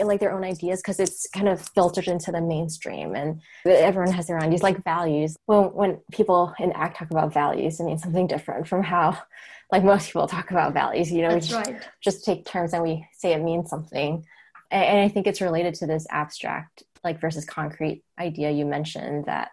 like 0.00 0.20
their 0.20 0.32
own 0.32 0.44
ideas 0.44 0.80
because 0.80 1.00
it's 1.00 1.28
kind 1.34 1.48
of 1.48 1.60
filtered 1.60 2.06
into 2.06 2.30
the 2.30 2.40
mainstream, 2.40 3.16
and 3.16 3.40
everyone 3.66 4.12
has 4.12 4.28
their 4.28 4.36
own 4.36 4.44
ideas, 4.44 4.62
like 4.62 4.84
values. 4.84 5.36
Well, 5.48 5.70
when 5.70 5.98
people 6.12 6.54
in 6.60 6.72
ACT 6.72 6.98
talk 6.98 7.10
about 7.10 7.32
values, 7.32 7.80
it 7.80 7.84
means 7.84 8.02
something 8.02 8.28
different 8.28 8.68
from 8.68 8.84
how 8.84 9.18
like 9.70 9.84
most 9.84 10.06
people 10.06 10.26
talk 10.26 10.50
about 10.50 10.72
values 10.72 11.10
you 11.10 11.22
know 11.22 11.30
That's 11.30 11.48
just, 11.48 11.70
right. 11.70 11.82
just 12.00 12.24
take 12.24 12.44
terms 12.44 12.72
and 12.72 12.82
we 12.82 13.06
say 13.12 13.32
it 13.32 13.42
means 13.42 13.70
something. 13.70 14.24
And 14.70 15.00
i 15.00 15.08
think 15.08 15.26
it's 15.26 15.40
related 15.40 15.74
to 15.74 15.86
this 15.86 16.06
abstract 16.10 16.82
like 17.02 17.20
versus 17.20 17.44
concrete 17.44 18.02
idea 18.18 18.50
you 18.50 18.64
mentioned 18.64 19.26
that 19.26 19.50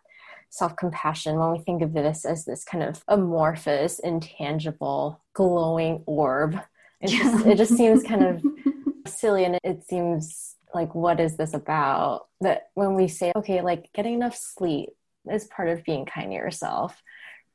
self-compassion 0.49 1.37
when 1.37 1.51
we 1.51 1.59
think 1.59 1.81
of 1.81 1.93
this 1.93 2.25
as 2.25 2.45
this 2.45 2.63
kind 2.63 2.83
of 2.83 3.03
amorphous 3.07 3.99
intangible 3.99 5.21
glowing 5.33 6.03
orb 6.05 6.59
it 7.01 7.09
just, 7.09 7.45
it 7.45 7.57
just 7.57 7.75
seems 7.75 8.03
kind 8.03 8.23
of 8.23 8.43
silly 9.07 9.43
and 9.43 9.57
it 9.63 9.83
seems 9.83 10.55
like 10.73 10.95
what 10.95 11.19
is 11.19 11.35
this 11.35 11.53
about? 11.53 12.27
That 12.39 12.69
when 12.75 12.93
we 12.95 13.07
say 13.07 13.31
okay 13.35 13.61
like 13.61 13.89
getting 13.93 14.13
enough 14.13 14.35
sleep 14.35 14.89
is 15.29 15.45
part 15.45 15.69
of 15.69 15.83
being 15.83 16.05
kind 16.05 16.29
to 16.29 16.35
yourself 16.35 17.01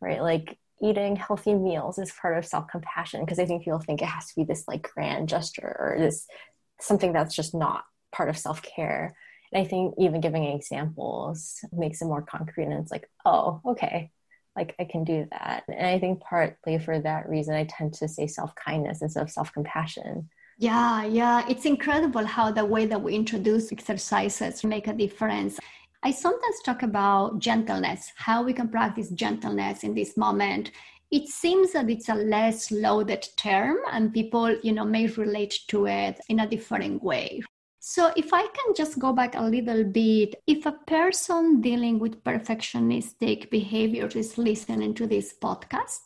right? 0.00 0.20
Like 0.20 0.58
eating 0.82 1.16
healthy 1.16 1.54
meals 1.54 1.98
is 1.98 2.12
part 2.12 2.36
of 2.36 2.44
self-compassion 2.44 3.20
because 3.20 3.38
i 3.38 3.46
think 3.46 3.64
people 3.64 3.78
think 3.78 4.02
it 4.02 4.06
has 4.06 4.26
to 4.26 4.34
be 4.36 4.44
this 4.44 4.64
like 4.68 4.90
grand 4.94 5.28
gesture 5.28 5.76
or 5.78 5.96
this 5.98 6.26
something 6.80 7.12
that's 7.12 7.34
just 7.34 7.54
not 7.54 7.84
part 8.12 8.28
of 8.28 8.38
self-care 8.38 9.16
and 9.52 9.62
i 9.64 9.68
think 9.68 9.94
even 9.98 10.20
giving 10.20 10.44
examples 10.44 11.58
makes 11.72 12.02
it 12.02 12.06
more 12.06 12.22
concrete 12.22 12.64
and 12.64 12.74
it's 12.74 12.92
like 12.92 13.08
oh 13.24 13.60
okay 13.66 14.10
like 14.56 14.74
I 14.78 14.84
can 14.84 15.04
do 15.04 15.26
that. 15.30 15.64
And 15.68 15.86
I 15.86 15.98
think 15.98 16.20
partly 16.20 16.78
for 16.78 16.98
that 16.98 17.28
reason, 17.28 17.54
I 17.54 17.64
tend 17.64 17.92
to 17.94 18.08
say 18.08 18.26
self 18.26 18.54
kindness 18.54 19.02
instead 19.02 19.22
of 19.22 19.30
self 19.30 19.52
compassion. 19.52 20.30
Yeah, 20.58 21.04
yeah. 21.04 21.44
It's 21.48 21.66
incredible 21.66 22.24
how 22.24 22.50
the 22.50 22.64
way 22.64 22.86
that 22.86 23.00
we 23.00 23.14
introduce 23.14 23.70
exercises 23.70 24.64
make 24.64 24.86
a 24.86 24.94
difference. 24.94 25.58
I 26.06 26.12
sometimes 26.12 26.60
talk 26.64 26.84
about 26.84 27.40
gentleness, 27.40 28.12
how 28.14 28.44
we 28.44 28.52
can 28.52 28.68
practice 28.68 29.08
gentleness 29.08 29.82
in 29.82 29.92
this 29.92 30.16
moment. 30.16 30.70
It 31.10 31.26
seems 31.26 31.72
that 31.72 31.90
it's 31.90 32.08
a 32.08 32.14
less 32.14 32.70
loaded 32.70 33.26
term 33.36 33.78
and 33.90 34.14
people, 34.14 34.56
you 34.62 34.70
know, 34.70 34.84
may 34.84 35.08
relate 35.08 35.58
to 35.66 35.88
it 35.88 36.20
in 36.28 36.38
a 36.38 36.46
different 36.46 37.02
way. 37.02 37.42
So, 37.80 38.12
if 38.14 38.32
I 38.32 38.42
can 38.42 38.74
just 38.76 39.00
go 39.00 39.12
back 39.12 39.34
a 39.34 39.42
little 39.42 39.82
bit, 39.82 40.36
if 40.46 40.64
a 40.64 40.78
person 40.86 41.60
dealing 41.60 41.98
with 41.98 42.22
perfectionistic 42.22 43.50
behaviors 43.50 44.14
is 44.14 44.38
listening 44.38 44.94
to 44.94 45.08
this 45.08 45.34
podcast, 45.42 46.02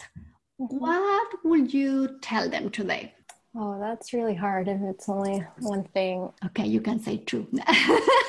mm-hmm. 0.59 0.79
what 0.79 1.29
would 1.45 1.75
you 1.75 2.19
tell 2.23 2.49
them 2.49 2.71
today? 2.71 3.13
Oh, 3.55 3.79
that's 3.79 4.15
really 4.15 4.35
hard 4.35 4.67
if 4.67 4.81
it's 4.81 5.11
only 5.11 5.45
one 5.59 5.85
thing. 5.93 6.33
Okay, 6.47 6.67
you 6.67 6.81
can 6.81 7.01
say 7.01 7.19
two. 7.19 7.47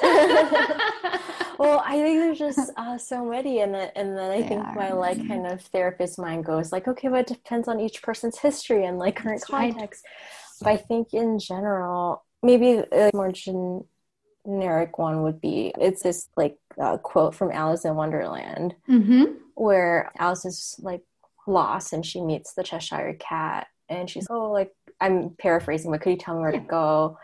well, 1.62 1.84
I 1.86 2.02
think 2.02 2.20
there's 2.20 2.40
just 2.40 2.72
uh, 2.78 2.98
so 2.98 3.24
many, 3.24 3.60
and 3.60 3.74
then 3.74 3.92
and 3.96 4.18
then 4.18 4.32
I 4.32 4.42
they 4.42 4.48
think 4.48 4.66
are. 4.66 4.74
my 4.74 4.92
like 4.94 5.28
kind 5.28 5.46
of 5.46 5.62
therapist 5.62 6.18
mind 6.18 6.44
goes 6.46 6.72
like, 6.72 6.88
okay, 6.88 7.08
but 7.08 7.20
it 7.20 7.28
depends 7.28 7.68
on 7.68 7.80
each 7.80 8.02
person's 8.02 8.40
history 8.40 8.86
and 8.86 8.98
like 8.98 9.16
current 9.16 9.42
that's 9.42 9.50
context. 9.52 10.04
Right. 10.06 10.60
But 10.62 10.70
I 10.70 10.78
think 10.78 11.14
in 11.14 11.38
general, 11.40 12.24
maybe 12.42 12.84
a 12.92 13.12
more 13.14 13.32
generic 13.32 14.98
one 14.98 15.24
would 15.24 15.40
be 15.40 15.72
it's 15.80 16.04
this 16.04 16.30
like 16.36 16.58
uh, 16.80 16.98
quote 16.98 17.36
from 17.36 17.52
Alice 17.52 17.86
in 17.86 17.96
Wonderland 17.96 18.76
mm-hmm. 18.90 19.26
where 19.56 20.12
Alice 20.18 20.46
is 20.46 20.76
like 20.80 21.04
lost 21.48 21.94
and 21.94 22.06
she 22.06 22.22
meets 22.22 22.54
the 22.54 22.64
Cheshire 22.64 23.16
cat 23.20 23.68
and 23.90 24.10
she's 24.10 24.28
oh 24.30 24.52
like 24.52 24.74
I'm 25.00 25.32
paraphrasing 25.32 25.92
but 25.92 26.02
could 26.02 26.12
you 26.12 26.18
tell 26.18 26.36
me 26.36 26.42
where 26.42 26.54
yeah. 26.54 26.60
to 26.60 26.66
go 26.66 27.18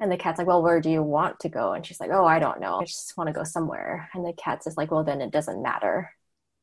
and 0.00 0.10
the 0.10 0.16
cat's 0.16 0.38
like 0.38 0.46
well 0.46 0.62
where 0.62 0.80
do 0.80 0.90
you 0.90 1.02
want 1.02 1.40
to 1.40 1.48
go? 1.48 1.72
And 1.72 1.84
she's 1.84 2.00
like 2.00 2.10
oh 2.12 2.24
I 2.24 2.38
don't 2.38 2.60
know. 2.60 2.80
I 2.80 2.84
just 2.84 3.16
want 3.16 3.28
to 3.28 3.34
go 3.34 3.44
somewhere. 3.44 4.08
And 4.14 4.24
the 4.24 4.32
cat's 4.32 4.64
just 4.66 4.76
like 4.76 4.90
well 4.90 5.04
then 5.04 5.20
it 5.20 5.30
doesn't 5.30 5.62
matter. 5.62 6.10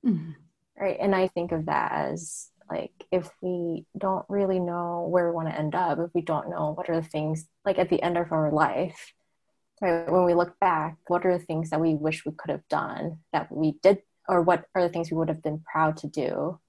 Mm-hmm. 0.05 0.31
right? 0.79 0.97
And 0.99 1.15
I 1.15 1.27
think 1.29 1.51
of 1.51 1.65
that 1.65 1.91
as 1.91 2.49
like 2.69 2.91
if 3.11 3.29
we 3.41 3.85
don't 3.97 4.25
really 4.29 4.59
know 4.59 5.07
where 5.09 5.29
we 5.29 5.35
want 5.35 5.49
to 5.49 5.57
end 5.57 5.75
up 5.75 5.99
if 5.99 6.11
we 6.13 6.21
don't 6.21 6.49
know 6.49 6.73
what 6.73 6.89
are 6.89 6.99
the 6.99 7.07
things 7.07 7.47
like 7.63 7.77
at 7.77 7.89
the 7.89 8.01
end 8.01 8.17
of 8.17 8.31
our 8.31 8.51
life 8.51 9.13
right 9.81 10.11
when 10.11 10.25
we 10.25 10.33
look 10.33 10.57
back 10.59 10.97
what 11.07 11.25
are 11.27 11.37
the 11.37 11.43
things 11.43 11.69
that 11.69 11.79
we 11.79 11.93
wish 11.93 12.25
we 12.25 12.31
could 12.31 12.49
have 12.49 12.67
done 12.69 13.19
that 13.33 13.51
we 13.51 13.73
did 13.83 13.99
or 14.27 14.41
what 14.41 14.65
are 14.73 14.81
the 14.81 14.89
things 14.89 15.11
we 15.11 15.17
would 15.17 15.29
have 15.29 15.43
been 15.43 15.59
proud 15.59 15.97
to 15.97 16.07
do? 16.07 16.59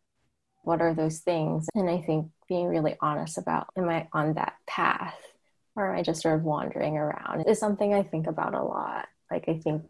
What 0.62 0.80
are 0.80 0.94
those 0.94 1.20
things? 1.20 1.68
And 1.74 1.88
i 1.88 2.00
think 2.00 2.30
being 2.48 2.66
really 2.66 2.96
honest 3.00 3.38
about 3.38 3.68
am 3.76 3.88
i 3.88 4.08
on 4.12 4.34
that 4.34 4.54
path 4.66 5.18
or 5.76 5.90
am 5.90 5.98
i 5.98 6.02
just 6.02 6.22
sort 6.22 6.36
of 6.36 6.44
wandering 6.44 6.96
around 6.96 7.44
is 7.46 7.58
something 7.58 7.94
i 7.94 8.02
think 8.02 8.26
about 8.26 8.54
a 8.54 8.62
lot 8.62 9.06
like 9.30 9.48
i 9.48 9.54
think 9.54 9.82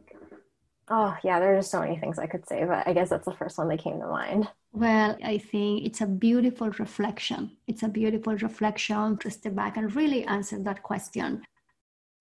oh 0.88 1.16
yeah 1.24 1.40
there 1.40 1.54
are 1.54 1.58
just 1.58 1.70
so 1.70 1.80
many 1.80 1.96
things 1.96 2.18
i 2.18 2.26
could 2.26 2.46
say 2.46 2.64
but 2.64 2.86
i 2.86 2.92
guess 2.92 3.10
that's 3.10 3.26
the 3.26 3.34
first 3.34 3.58
one 3.58 3.68
that 3.68 3.78
came 3.78 3.98
to 3.98 4.06
mind 4.06 4.48
well, 4.76 5.16
I 5.24 5.38
think 5.38 5.86
it's 5.86 6.02
a 6.02 6.06
beautiful 6.06 6.68
reflection. 6.68 7.52
It's 7.66 7.82
a 7.82 7.88
beautiful 7.88 8.36
reflection 8.36 9.16
to 9.18 9.30
step 9.30 9.54
back 9.54 9.78
and 9.78 9.96
really 9.96 10.22
answer 10.24 10.58
that 10.64 10.82
question. 10.82 11.46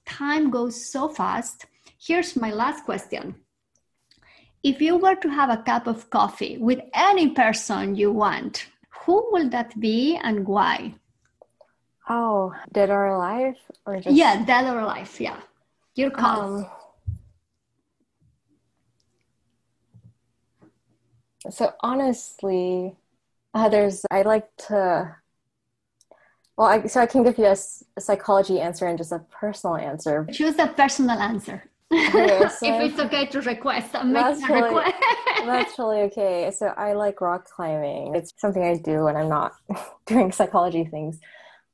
Time 0.05 0.51
goes 0.51 0.89
so 0.89 1.09
fast. 1.09 1.65
Here's 1.99 2.37
my 2.37 2.51
last 2.51 2.85
question. 2.85 3.35
If 4.63 4.79
you 4.79 4.95
were 4.95 5.15
to 5.15 5.27
have 5.27 5.49
a 5.49 5.63
cup 5.63 5.85
of 5.85 6.09
coffee 6.09 6.57
with 6.57 6.79
any 6.93 7.31
person 7.31 7.95
you 7.95 8.13
want, 8.13 8.67
who 9.01 9.27
will 9.33 9.49
that 9.49 9.77
be 9.77 10.15
and 10.15 10.47
why? 10.47 10.95
Oh, 12.07 12.53
dead 12.71 12.89
or 12.89 13.07
alive? 13.07 13.55
Or 13.85 13.99
just... 13.99 14.15
Yeah, 14.15 14.45
dead 14.45 14.65
or 14.71 14.79
alive. 14.79 15.15
Yeah. 15.19 15.39
Your 15.95 16.11
call. 16.11 16.57
Um, 16.57 16.67
So 21.49 21.73
honestly, 21.81 22.95
uh, 23.53 23.69
there's 23.69 24.05
I 24.11 24.23
like 24.23 24.47
to. 24.67 25.15
Well, 26.57 26.67
I, 26.67 26.85
so 26.85 27.01
I 27.01 27.05
can 27.05 27.23
give 27.23 27.37
you 27.37 27.45
a, 27.45 27.57
a, 27.97 28.01
psychology 28.01 28.61
answer 28.61 28.85
and 28.87 28.97
just 28.97 29.11
a 29.11 29.19
personal 29.29 29.75
answer. 29.75 30.25
Choose 30.31 30.57
a 30.57 30.67
personal 30.67 31.17
answer. 31.17 31.69
Okay, 31.91 32.47
so 32.59 32.75
if 32.75 32.91
it's 32.91 32.99
okay 32.99 33.25
to 33.27 33.41
request, 33.41 33.93
I 33.93 34.03
make 34.03 34.23
that's 34.23 34.41
a 34.41 34.47
totally, 34.47 34.75
request. 34.75 34.95
that's 35.45 35.75
totally 35.75 36.01
okay. 36.03 36.51
So 36.55 36.67
I 36.67 36.93
like 36.93 37.19
rock 37.19 37.45
climbing. 37.45 38.15
It's 38.15 38.33
something 38.37 38.63
I 38.63 38.77
do 38.77 39.03
when 39.03 39.17
I'm 39.17 39.29
not 39.29 39.53
doing 40.05 40.31
psychology 40.31 40.85
things. 40.85 41.19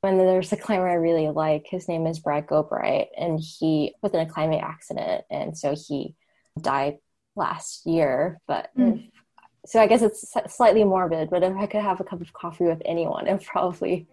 And 0.04 0.18
then 0.18 0.26
there's 0.26 0.52
a 0.52 0.56
climber 0.56 0.88
I 0.88 0.94
really 0.94 1.28
like. 1.28 1.66
His 1.68 1.88
name 1.88 2.06
is 2.06 2.18
Brad 2.18 2.46
Gobright, 2.46 3.06
and 3.16 3.38
he 3.38 3.94
was 4.02 4.12
in 4.12 4.20
a 4.20 4.26
climbing 4.26 4.60
accident, 4.60 5.24
and 5.30 5.56
so 5.56 5.76
he 5.76 6.16
died 6.60 6.98
last 7.36 7.86
year. 7.86 8.40
But 8.48 8.70
mm 8.76 9.08
so 9.64 9.80
I 9.80 9.86
guess 9.86 10.02
it's 10.02 10.34
slightly 10.48 10.84
morbid, 10.84 11.30
but 11.30 11.42
if 11.42 11.56
I 11.56 11.66
could 11.66 11.82
have 11.82 12.00
a 12.00 12.04
cup 12.04 12.20
of 12.20 12.32
coffee 12.32 12.64
with 12.64 12.82
anyone, 12.84 13.28
it'd 13.28 13.46
probably 13.46 14.06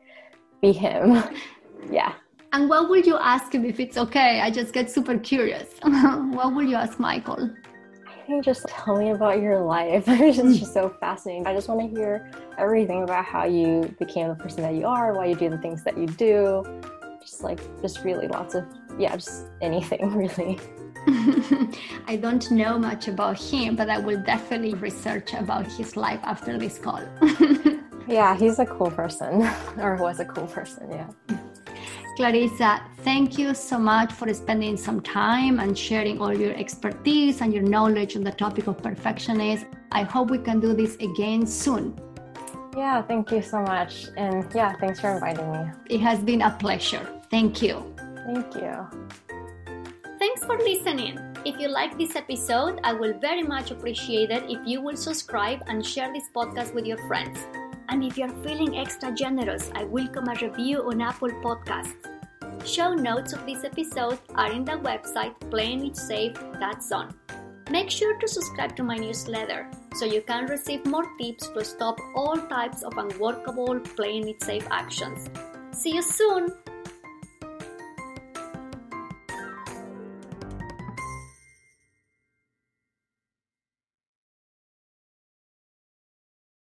be 0.61 0.71
him. 0.71 1.23
yeah. 1.91 2.13
And 2.53 2.69
what 2.69 2.89
would 2.89 3.05
you 3.05 3.17
ask 3.17 3.53
him 3.53 3.65
if 3.65 3.79
it's 3.79 3.97
okay? 3.97 4.41
I 4.41 4.51
just 4.51 4.73
get 4.73 4.89
super 4.89 5.17
curious. 5.17 5.69
what 5.81 6.55
would 6.55 6.69
you 6.69 6.75
ask 6.75 6.99
Michael? 6.99 7.49
Think 8.29 8.45
just 8.45 8.67
tell 8.67 8.95
me 8.95 9.09
about 9.09 9.41
your 9.41 9.59
life. 9.59 10.03
it's 10.07 10.37
just 10.37 10.59
hmm. 10.59 10.63
so 10.65 10.95
fascinating. 10.99 11.47
I 11.47 11.53
just 11.55 11.67
want 11.67 11.81
to 11.81 11.87
hear 11.87 12.29
everything 12.59 13.01
about 13.01 13.25
how 13.25 13.45
you 13.45 13.91
became 13.97 14.27
the 14.27 14.35
person 14.35 14.61
that 14.61 14.75
you 14.75 14.85
are, 14.85 15.13
why 15.13 15.25
you 15.25 15.35
do 15.35 15.49
the 15.49 15.57
things 15.57 15.83
that 15.83 15.97
you 15.97 16.05
do. 16.05 16.63
Just 17.21 17.41
like, 17.41 17.59
just 17.81 18.03
really 18.03 18.27
lots 18.27 18.53
of, 18.53 18.65
yeah, 18.99 19.15
just 19.15 19.47
anything 19.61 20.13
really. 20.15 20.59
I 22.07 22.19
don't 22.21 22.51
know 22.51 22.77
much 22.77 23.07
about 23.07 23.39
him, 23.39 23.75
but 23.75 23.89
I 23.89 23.97
will 23.97 24.21
definitely 24.21 24.75
research 24.75 25.33
about 25.33 25.65
his 25.65 25.97
life 25.97 26.19
after 26.21 26.55
this 26.59 26.77
call. 26.77 27.01
yeah, 28.07 28.37
he's 28.37 28.59
a 28.59 28.65
cool 28.67 28.91
person, 28.91 29.41
or 29.79 29.95
was 29.95 30.19
a 30.19 30.25
cool 30.25 30.45
person, 30.45 30.87
yeah. 30.91 31.09
Clarissa, 32.19 32.81
thank 33.05 33.37
you 33.37 33.53
so 33.53 33.79
much 33.79 34.11
for 34.11 34.33
spending 34.33 34.75
some 34.75 34.99
time 34.99 35.61
and 35.61 35.77
sharing 35.77 36.19
all 36.19 36.37
your 36.37 36.53
expertise 36.53 37.39
and 37.39 37.53
your 37.53 37.63
knowledge 37.63 38.17
on 38.17 38.25
the 38.25 38.31
topic 38.33 38.67
of 38.67 38.75
perfectionism. 38.81 39.65
I 39.93 40.03
hope 40.03 40.29
we 40.29 40.39
can 40.39 40.59
do 40.59 40.73
this 40.73 40.95
again 40.95 41.47
soon. 41.47 41.97
Yeah, 42.75 43.01
thank 43.03 43.31
you 43.31 43.41
so 43.41 43.61
much. 43.61 44.09
And 44.17 44.45
yeah, 44.53 44.75
thanks 44.81 44.99
for 44.99 45.13
inviting 45.13 45.49
me. 45.49 45.71
It 45.89 46.01
has 46.01 46.19
been 46.19 46.41
a 46.41 46.51
pleasure. 46.51 47.07
Thank 47.31 47.61
you. 47.61 47.95
Thank 48.25 48.53
you. 48.53 48.75
Thanks 50.19 50.43
for 50.43 50.57
listening. 50.57 51.17
If 51.45 51.57
you 51.57 51.69
like 51.69 51.97
this 51.97 52.17
episode, 52.17 52.81
I 52.83 52.91
will 52.91 53.17
very 53.17 53.43
much 53.43 53.71
appreciate 53.71 54.29
it 54.29 54.43
if 54.49 54.59
you 54.67 54.81
will 54.81 54.97
subscribe 54.97 55.63
and 55.67 55.85
share 55.85 56.11
this 56.11 56.25
podcast 56.35 56.73
with 56.73 56.85
your 56.85 56.97
friends. 57.07 57.39
And 57.87 58.03
if 58.03 58.17
you're 58.17 58.35
feeling 58.43 58.77
extra 58.77 59.13
generous, 59.13 59.71
I 59.73 59.85
welcome 59.85 60.27
a 60.27 60.35
review 60.35 60.83
on 60.83 60.99
Apple 61.01 61.31
Podcasts. 61.41 62.08
Show 62.65 62.93
notes 62.93 63.33
of 63.33 63.45
this 63.45 63.63
episode 63.63 64.19
are 64.35 64.51
in 64.51 64.63
the 64.63 64.73
website 64.73 65.33
playingitsafe.zone. 65.49 67.09
Make 67.71 67.89
sure 67.89 68.17
to 68.17 68.27
subscribe 68.27 68.75
to 68.75 68.83
my 68.83 68.95
newsletter 68.95 69.69
so 69.95 70.05
you 70.05 70.21
can 70.21 70.45
receive 70.45 70.85
more 70.85 71.05
tips 71.19 71.47
to 71.49 71.63
stop 71.63 71.97
all 72.15 72.37
types 72.37 72.83
of 72.83 72.97
unworkable 72.97 73.79
playing 73.95 74.27
it 74.27 74.43
safe 74.43 74.67
actions. 74.71 75.29
See 75.71 75.93
you 75.95 76.01
soon! 76.01 76.53